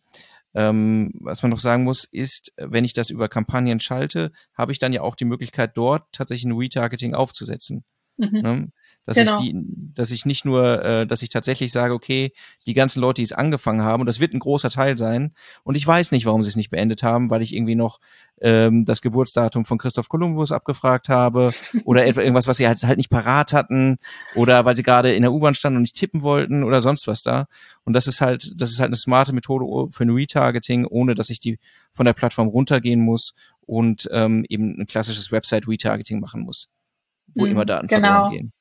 [0.54, 4.78] ähm, was man noch sagen muss, ist, wenn ich das über Kampagnen schalte, habe ich
[4.78, 7.84] dann ja auch die Möglichkeit, dort tatsächlich ein Retargeting aufzusetzen.
[8.16, 8.40] Mhm.
[8.40, 8.72] Ne?
[9.04, 9.34] Dass genau.
[9.34, 9.54] ich die,
[9.94, 12.32] dass ich nicht nur, äh, dass ich tatsächlich sage, okay,
[12.66, 15.32] die ganzen Leute, die es angefangen haben, und das wird ein großer Teil sein,
[15.64, 17.98] und ich weiß nicht, warum sie es nicht beendet haben, weil ich irgendwie noch
[18.40, 21.50] ähm, das Geburtsdatum von Christoph Kolumbus abgefragt habe
[21.84, 23.98] oder irgendwas, was sie halt, halt nicht parat hatten
[24.34, 27.22] oder weil sie gerade in der U-Bahn standen und nicht tippen wollten oder sonst was
[27.22, 27.46] da.
[27.84, 31.30] Und das ist halt, das ist halt eine smarte Methode für ein Retargeting, ohne dass
[31.30, 31.58] ich die
[31.92, 33.34] von der Plattform runtergehen muss
[33.66, 36.70] und ähm, eben ein klassisches Website-Retargeting machen muss
[37.34, 38.08] wo mhm, immer Daten genau.
[38.08, 38.52] verloren gehen.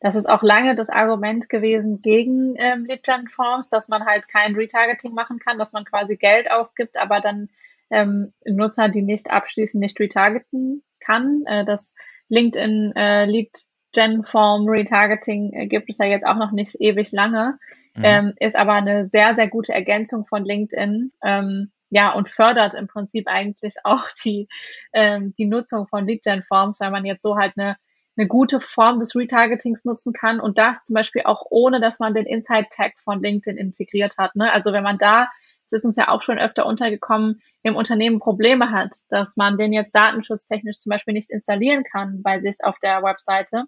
[0.00, 5.12] Das ist auch lange das Argument gewesen gegen ähm, Lead-Gen-Forms, dass man halt kein Retargeting
[5.12, 7.48] machen kann, dass man quasi Geld ausgibt, aber dann
[7.90, 11.44] ähm, Nutzer, die nicht abschließen, nicht retargeten kann.
[11.46, 11.96] Äh, das
[12.28, 17.58] LinkedIn äh, Lead-Gen-Form Retargeting äh, gibt es ja jetzt auch noch nicht ewig lange,
[17.96, 18.04] mhm.
[18.04, 21.12] ähm, ist aber eine sehr, sehr gute Ergänzung von LinkedIn.
[21.22, 24.48] Ähm, ja, und fördert im Prinzip eigentlich auch die,
[24.92, 27.76] ähm, die Nutzung von Lead-Gen-Forms, weil man jetzt so halt eine,
[28.20, 32.12] eine gute Form des Retargetings nutzen kann und das zum Beispiel auch ohne, dass man
[32.12, 34.36] den Inside-Tag von LinkedIn integriert hat.
[34.36, 34.52] Ne?
[34.52, 35.28] Also wenn man da,
[35.66, 39.72] es ist uns ja auch schon öfter untergekommen, im Unternehmen Probleme hat, dass man den
[39.72, 43.64] jetzt datenschutztechnisch zum Beispiel nicht installieren kann bei sich auf der Webseite,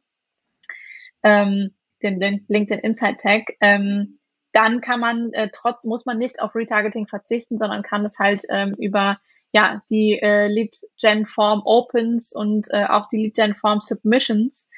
[1.22, 4.18] ähm, den, den LinkedIn Inside Tag, ähm,
[4.52, 8.44] dann kann man äh, trotz muss man nicht auf Retargeting verzichten, sondern kann es halt
[8.50, 9.18] ähm, über
[9.52, 14.70] ja die äh, Lead Gen Form Opens und äh, auch die Lead Gen Form Submissions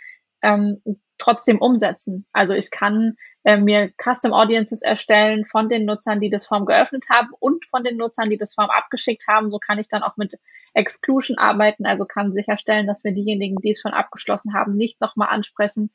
[0.42, 0.82] ähm,
[1.18, 2.26] trotzdem umsetzen.
[2.32, 7.06] Also ich kann äh, mir Custom Audiences erstellen von den Nutzern, die das Form geöffnet
[7.10, 9.50] haben und von den Nutzern, die das Form abgeschickt haben.
[9.50, 10.34] So kann ich dann auch mit
[10.74, 15.28] Exclusion arbeiten, also kann sicherstellen, dass wir diejenigen, die es schon abgeschlossen haben, nicht nochmal
[15.28, 15.90] ansprechen.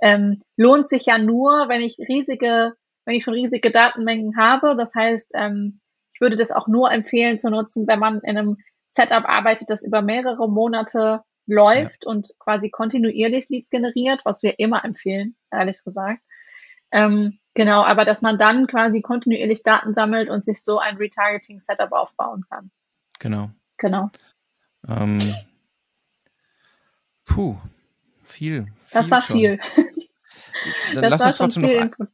[0.00, 2.74] Ähm, lohnt sich ja nur, wenn ich riesige
[3.04, 4.76] wenn ich schon riesige Datenmengen habe.
[4.76, 5.80] Das heißt, ähm,
[6.22, 8.56] würde das auch nur empfehlen zu nutzen, wenn man in einem
[8.86, 12.10] Setup arbeitet, das über mehrere Monate läuft ja.
[12.10, 16.22] und quasi kontinuierlich Leads generiert, was wir immer empfehlen, ehrlich gesagt.
[16.92, 21.90] Ähm, genau, aber dass man dann quasi kontinuierlich Daten sammelt und sich so ein Retargeting-Setup
[21.92, 22.70] aufbauen kann.
[23.18, 23.50] Genau.
[23.78, 24.10] Genau.
[24.88, 25.18] Ähm,
[27.24, 27.56] puh,
[28.22, 28.64] viel.
[28.64, 29.36] viel das war schon.
[29.36, 29.58] viel.
[30.94, 32.08] Dann das lass uns trotzdem noch, Input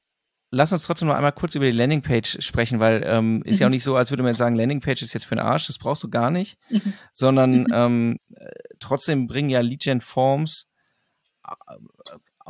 [0.50, 3.60] lass uns trotzdem noch einmal kurz über die Landingpage sprechen, weil ähm, ist mhm.
[3.60, 5.66] ja auch nicht so, als würde man jetzt sagen, Landingpage ist jetzt für den Arsch,
[5.66, 6.94] das brauchst du gar nicht, mhm.
[7.12, 7.72] sondern mhm.
[7.72, 8.18] ähm,
[8.78, 10.66] trotzdem bringen ja Lead-Gen-Forms
[11.44, 11.74] äh,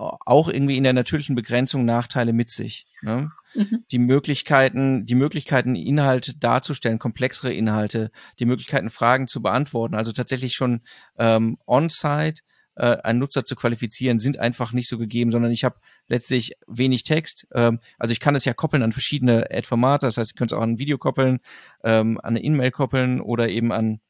[0.00, 2.86] auch irgendwie in der natürlichen Begrenzung Nachteile mit sich.
[3.02, 3.32] Ne?
[3.54, 3.84] Mhm.
[3.90, 10.54] Die Möglichkeiten, die Möglichkeiten, Inhalte darzustellen, komplexere Inhalte, die Möglichkeiten, Fragen zu beantworten, also tatsächlich
[10.54, 10.82] schon
[11.18, 12.42] ähm, on-site
[12.78, 17.02] äh, einen Nutzer zu qualifizieren, sind einfach nicht so gegeben, sondern ich habe letztlich wenig
[17.02, 17.46] Text.
[17.52, 20.58] Ähm, also ich kann es ja koppeln an verschiedene Ad-Formate, das heißt, ich könnte es
[20.58, 21.40] auch an ein Video koppeln,
[21.82, 24.00] ähm, an eine E-Mail koppeln oder eben an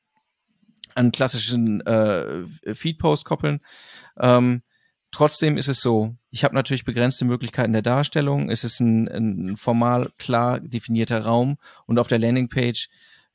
[0.94, 2.44] an klassischen äh,
[2.74, 3.60] Feed-Post koppeln.
[4.18, 4.62] Ähm,
[5.12, 8.50] trotzdem ist es so, ich habe natürlich begrenzte Möglichkeiten der Darstellung.
[8.50, 11.56] Es ist ein, ein formal klar definierter Raum
[11.86, 12.88] und auf der Landingpage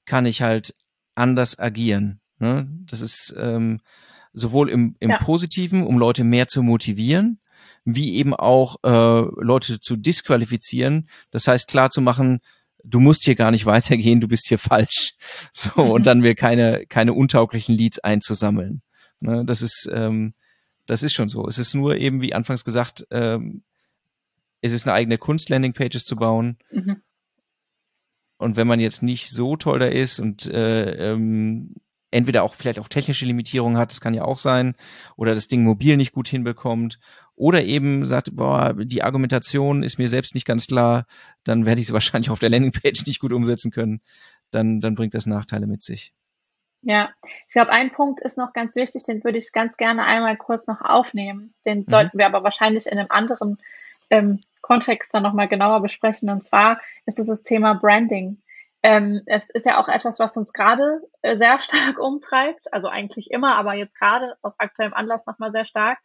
[0.05, 0.75] kann ich halt
[1.15, 2.19] anders agieren.
[2.39, 2.67] Ne?
[2.85, 3.79] Das ist ähm,
[4.33, 5.17] sowohl im, im ja.
[5.17, 7.39] Positiven, um Leute mehr zu motivieren,
[7.85, 8.89] wie eben auch äh,
[9.41, 11.07] Leute zu disqualifizieren.
[11.31, 12.39] Das heißt, klar zu machen,
[12.83, 15.13] du musst hier gar nicht weitergehen, du bist hier falsch.
[15.53, 15.91] So, mhm.
[15.91, 18.81] und dann wir keine, keine untauglichen Leads einzusammeln.
[19.19, 20.33] Ne, das ist, ähm,
[20.85, 21.47] das ist schon so.
[21.47, 23.63] Es ist nur eben, wie anfangs gesagt, ähm,
[24.61, 26.57] es ist eine eigene Kunst, Landingpages zu bauen.
[26.71, 27.01] Mhm.
[28.37, 31.75] Und wenn man jetzt nicht so toll da ist und äh, ähm,
[32.13, 34.75] entweder auch vielleicht auch technische Limitierungen hat, das kann ja auch sein,
[35.15, 36.99] oder das Ding mobil nicht gut hinbekommt,
[37.35, 41.05] oder eben sagt, boah, die Argumentation ist mir selbst nicht ganz klar,
[41.43, 44.01] dann werde ich sie wahrscheinlich auf der Landingpage nicht gut umsetzen können.
[44.51, 46.13] Dann, dann bringt das Nachteile mit sich.
[46.83, 47.09] Ja,
[47.47, 50.67] ich glaube, ein Punkt ist noch ganz wichtig, den würde ich ganz gerne einmal kurz
[50.67, 51.53] noch aufnehmen.
[51.65, 51.85] Den mhm.
[51.87, 53.57] sollten wir aber wahrscheinlich in einem anderen
[54.09, 56.29] ähm, Kontext dann nochmal genauer besprechen.
[56.29, 58.37] Und zwar ist es das Thema Branding.
[58.85, 63.31] Ähm, es ist ja auch etwas, was uns gerade äh, sehr stark umtreibt, also eigentlich
[63.31, 65.99] immer, aber jetzt gerade aus aktuellem Anlass nochmal sehr stark.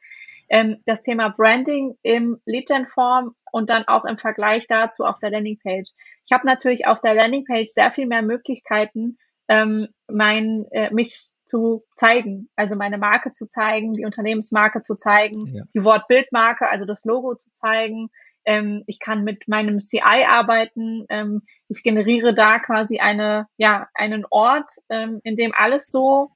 [0.49, 5.93] Ähm, das Thema Branding im Lead-Gen-Form und dann auch im Vergleich dazu auf der Landingpage.
[6.25, 9.19] Ich habe natürlich auf der Landingpage sehr viel mehr Möglichkeiten,
[9.49, 15.55] ähm, mein, äh, mich zu zeigen, also meine Marke zu zeigen, die Unternehmensmarke zu zeigen,
[15.55, 15.63] ja.
[15.75, 18.11] die Wortbildmarke, also das Logo zu zeigen,
[18.49, 21.05] ähm, ich kann mit meinem CI arbeiten.
[21.11, 26.31] Ähm, ich generiere da quasi eine, ja, einen Ort, ähm, in dem alles so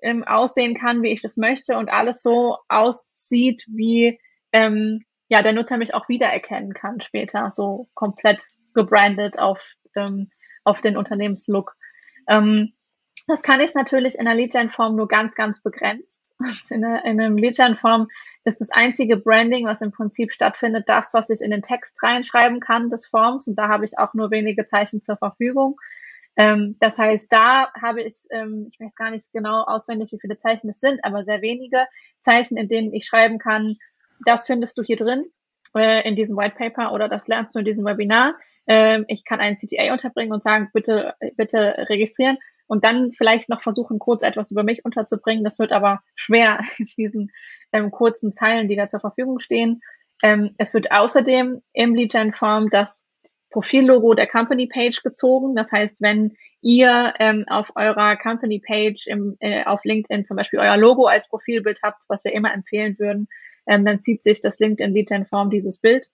[0.00, 4.20] ähm, aussehen kann, wie ich das möchte und alles so aussieht, wie
[4.52, 10.30] ähm, ja der Nutzer mich auch wiedererkennen kann später, so komplett gebrandet auf, ähm,
[10.62, 11.74] auf den Unternehmenslook.
[12.28, 12.74] Ähm,
[13.26, 16.36] das kann ich natürlich in der Lead-Gen-Form nur ganz, ganz begrenzt.
[16.70, 18.08] In, der, in einem Lead-Gen-Form
[18.44, 22.60] ist das einzige Branding, was im Prinzip stattfindet, das, was ich in den Text reinschreiben
[22.60, 23.48] kann des Forms.
[23.48, 25.76] Und da habe ich auch nur wenige Zeichen zur Verfügung.
[26.36, 30.36] Ähm, das heißt, da habe ich, ähm, ich weiß gar nicht genau auswendig, wie viele
[30.36, 31.86] Zeichen es sind, aber sehr wenige
[32.20, 33.76] Zeichen, in denen ich schreiben kann,
[34.24, 35.24] das findest du hier drin
[35.74, 38.36] äh, in diesem White Paper oder das lernst du in diesem Webinar.
[38.66, 43.60] Ähm, ich kann einen CTA unterbringen und sagen, bitte, bitte registrieren und dann vielleicht noch
[43.60, 45.44] versuchen, kurz etwas über mich unterzubringen.
[45.44, 47.30] Das wird aber schwer in diesen
[47.72, 49.80] ähm, kurzen Zeilen, die da zur Verfügung stehen.
[50.22, 53.08] Ähm, es wird außerdem im Lead-Gen-Form das
[53.50, 55.54] Profillogo der Company Page gezogen.
[55.54, 60.58] Das heißt, wenn ihr ähm, auf eurer Company Page im, äh, auf LinkedIn zum Beispiel
[60.58, 63.28] euer Logo als Profilbild habt, was wir immer empfehlen würden,
[63.66, 66.08] ähm, dann zieht sich das LinkedIn Lead Gen Form dieses Bild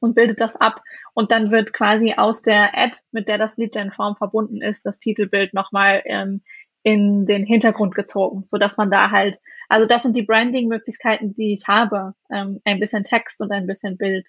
[0.00, 0.82] und bildet das ab.
[1.14, 4.86] Und dann wird quasi aus der Ad, mit der das Lead Gen Form verbunden ist,
[4.86, 6.42] das Titelbild nochmal ähm,
[6.82, 11.52] in den Hintergrund gezogen, so dass man da halt, also das sind die Branding-Möglichkeiten, die
[11.52, 14.28] ich habe, ähm, ein bisschen Text und ein bisschen Bild.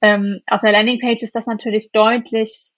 [0.00, 2.72] Ähm, auf der Landingpage ist das natürlich deutlich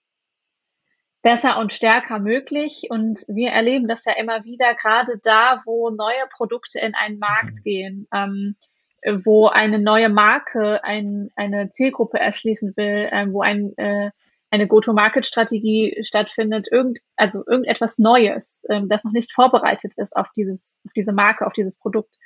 [1.22, 6.26] besser und stärker möglich und wir erleben das ja immer wieder, gerade da, wo neue
[6.36, 7.62] Produkte in einen Markt mhm.
[7.62, 8.56] gehen, ähm,
[9.04, 14.10] wo eine neue Marke ein, eine Zielgruppe erschließen will, ähm, wo ein äh,
[14.54, 20.80] eine Go-to-Market-Strategie stattfindet, irgend, also irgendetwas Neues, ähm, das noch nicht vorbereitet ist auf dieses,
[20.86, 22.16] auf diese Marke, auf dieses Produkt,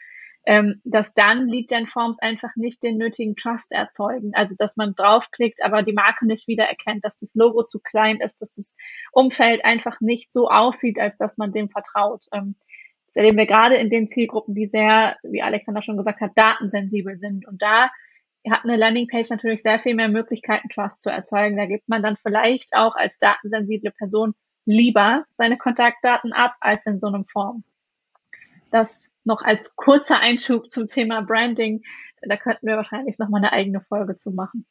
[0.45, 4.33] ähm, dass dann Lead-Gen-Forms einfach nicht den nötigen Trust erzeugen.
[4.35, 8.43] Also, dass man draufklickt, aber die Marke nicht wiedererkennt, dass das Logo zu klein ist,
[8.43, 8.77] dass das
[9.13, 12.27] Umfeld einfach nicht so aussieht, als dass man dem vertraut.
[12.33, 12.57] Ähm,
[13.09, 17.17] das erleben wir gerade in den Zielgruppen, die sehr, wie Alexander schon gesagt hat, datensensibel
[17.17, 17.49] sind.
[17.49, 17.89] Und da
[18.51, 21.57] hat eine Landingpage natürlich sehr viel mehr Möglichkeiten, Trust zu erzeugen.
[21.57, 24.35] Da gibt man dann vielleicht auch als datensensible Person
[24.67, 27.65] lieber seine Kontaktdaten ab als in so einem Form.
[28.71, 31.81] Das noch als kurzer Einschub zum Thema Branding.
[32.21, 34.67] Da könnten wir wahrscheinlich noch mal eine eigene Folge zu machen.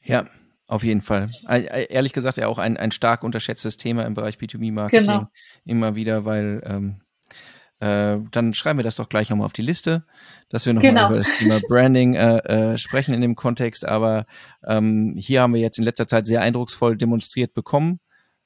[0.00, 0.26] Ja,
[0.66, 1.28] auf jeden Fall.
[1.46, 5.02] Ehrlich gesagt ja auch ein, ein stark unterschätztes Thema im Bereich B2B-Marketing.
[5.02, 5.28] Genau.
[5.66, 7.02] Immer wieder, weil ähm,
[7.82, 10.04] äh, dann schreiben wir das doch gleich nochmal auf die Liste,
[10.48, 11.08] dass wir nochmal genau.
[11.08, 13.84] über das Thema Branding äh, äh, sprechen in dem Kontext.
[13.84, 14.26] Aber
[14.64, 17.98] ähm, hier haben wir jetzt in letzter Zeit sehr eindrucksvoll demonstriert bekommen,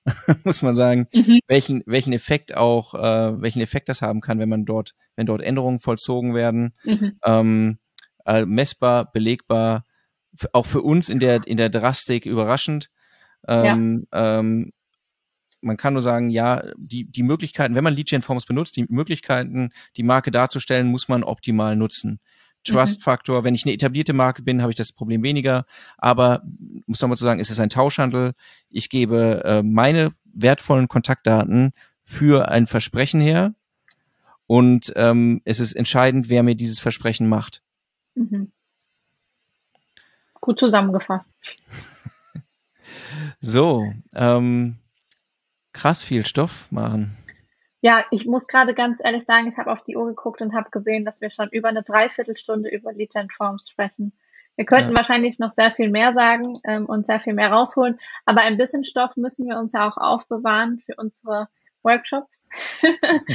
[0.45, 1.41] muss man sagen, mhm.
[1.49, 5.43] welchen, welchen Effekt auch, äh, welchen Effekt das haben kann, wenn man dort, wenn dort
[5.43, 6.73] Änderungen vollzogen werden.
[6.85, 7.19] Mhm.
[7.23, 7.79] Ähm,
[8.25, 9.85] äh, messbar, belegbar,
[10.55, 12.89] auch für uns in der, in der Drastik überraschend.
[13.47, 14.39] Ähm, ja.
[14.39, 14.73] ähm,
[15.67, 20.03] man kann nur sagen, ja, die, die Möglichkeiten, wenn man Lead-Gen-Forms benutzt, die Möglichkeiten, die
[20.03, 22.21] Marke darzustellen, muss man optimal nutzen.
[22.65, 23.45] Trust-Faktor, mhm.
[23.45, 25.67] wenn ich eine etablierte Marke bin, habe ich das Problem weniger.
[25.99, 26.43] Aber
[26.87, 28.33] muss nochmal zu sagen, es ist ein Tauschhandel.
[28.71, 33.55] Ich gebe äh, meine wertvollen Kontaktdaten für ein Versprechen her.
[34.47, 37.63] Und ähm, es ist entscheidend, wer mir dieses Versprechen macht.
[38.15, 38.53] Mhm.
[40.41, 41.33] Gut zusammengefasst.
[43.41, 44.77] so, ähm,
[45.77, 47.17] krass viel Stoff machen.
[47.83, 50.71] Ja, ich muss gerade ganz ehrlich sagen, ich habe auf die Uhr geguckt und habe
[50.71, 54.13] gesehen, dass wir schon über eine Dreiviertelstunde über Lead Gen Forms sprechen.
[54.57, 54.97] Wir könnten ja.
[54.97, 58.85] wahrscheinlich noch sehr viel mehr sagen ähm, und sehr viel mehr rausholen, aber ein bisschen
[58.85, 61.49] Stoff müssen wir uns ja auch aufbewahren für unsere
[61.83, 62.49] Workshops.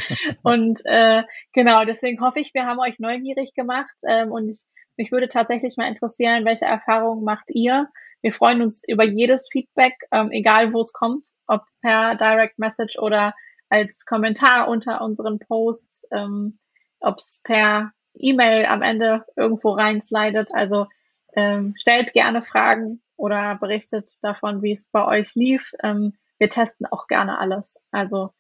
[0.42, 1.24] und äh,
[1.54, 4.66] genau, deswegen hoffe ich, wir haben euch neugierig gemacht ähm, und ich
[5.02, 7.90] mich würde tatsächlich mal interessieren, welche Erfahrungen macht ihr?
[8.22, 13.00] Wir freuen uns über jedes Feedback, ähm, egal wo es kommt, ob per Direct Message
[13.00, 13.34] oder
[13.70, 16.60] als Kommentar unter unseren Posts, ähm,
[17.00, 20.54] ob es per E-Mail am Ende irgendwo reinslidet.
[20.54, 20.86] Also
[21.34, 25.72] ähm, stellt gerne Fragen oder berichtet davon, wie es bei euch lief.
[25.82, 27.84] Ähm, wir testen auch gerne alles.
[27.90, 28.36] Also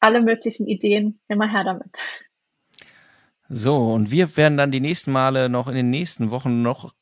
[0.00, 2.26] alle möglichen Ideen, immer her damit.
[3.48, 6.92] So, und wir werden dann die nächsten Male noch in den nächsten Wochen noch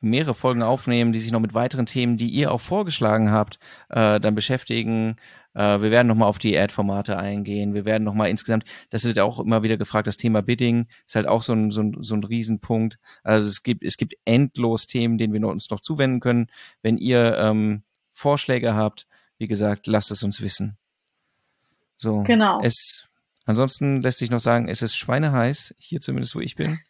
[0.00, 4.18] mehrere Folgen aufnehmen, die sich noch mit weiteren Themen, die ihr auch vorgeschlagen habt, äh,
[4.18, 5.16] dann beschäftigen.
[5.54, 7.74] Äh, wir werden nochmal auf die Ad-Formate eingehen.
[7.74, 11.26] Wir werden nochmal insgesamt, das wird auch immer wieder gefragt, das Thema Bidding ist halt
[11.26, 12.98] auch so ein, so ein, so ein Riesenpunkt.
[13.22, 16.48] Also es gibt, es gibt endlos Themen, denen wir uns noch zuwenden können.
[16.82, 19.06] Wenn ihr ähm, Vorschläge habt,
[19.38, 20.76] wie gesagt, lasst es uns wissen.
[21.96, 22.60] So, genau.
[22.62, 23.07] Es
[23.48, 26.80] Ansonsten lässt sich noch sagen, es ist schweineheiß, hier zumindest, wo ich bin.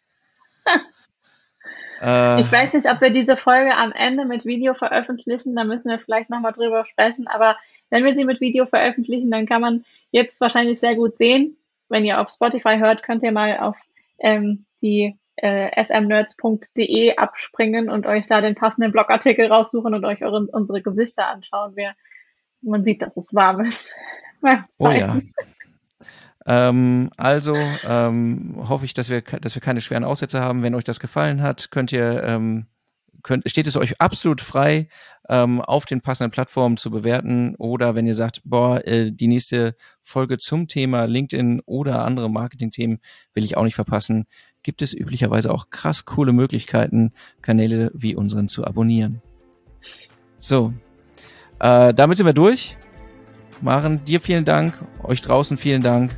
[2.01, 5.89] äh, ich weiß nicht, ob wir diese Folge am Ende mit Video veröffentlichen, da müssen
[5.89, 7.55] wir vielleicht nochmal drüber sprechen, aber
[7.89, 11.55] wenn wir sie mit Video veröffentlichen, dann kann man jetzt wahrscheinlich sehr gut sehen.
[11.87, 13.79] Wenn ihr auf Spotify hört, könnt ihr mal auf
[14.19, 20.45] ähm, die äh, smnerds.de abspringen und euch da den passenden Blogartikel raussuchen und euch eure,
[20.51, 21.77] unsere Gesichter anschauen.
[21.77, 21.93] Wir,
[22.61, 23.95] man sieht, dass es warm ist.
[24.79, 25.21] oh ja.
[26.49, 27.55] Ähm, also
[27.87, 30.63] ähm, hoffe ich, dass wir, dass wir keine schweren Aussätze haben.
[30.63, 32.65] Wenn euch das gefallen hat, könnt ihr ähm,
[33.21, 34.87] könnt, steht es euch absolut frei,
[35.29, 37.53] ähm, auf den passenden Plattformen zu bewerten.
[37.59, 42.97] Oder wenn ihr sagt, boah, äh, die nächste Folge zum Thema LinkedIn oder andere Marketing-Themen
[43.35, 44.25] will ich auch nicht verpassen,
[44.63, 49.21] gibt es üblicherweise auch krass coole Möglichkeiten, Kanäle wie unseren zu abonnieren.
[50.39, 50.73] So,
[51.59, 52.75] äh, damit sind wir durch.
[53.61, 56.17] Maren, dir vielen Dank, euch draußen vielen Dank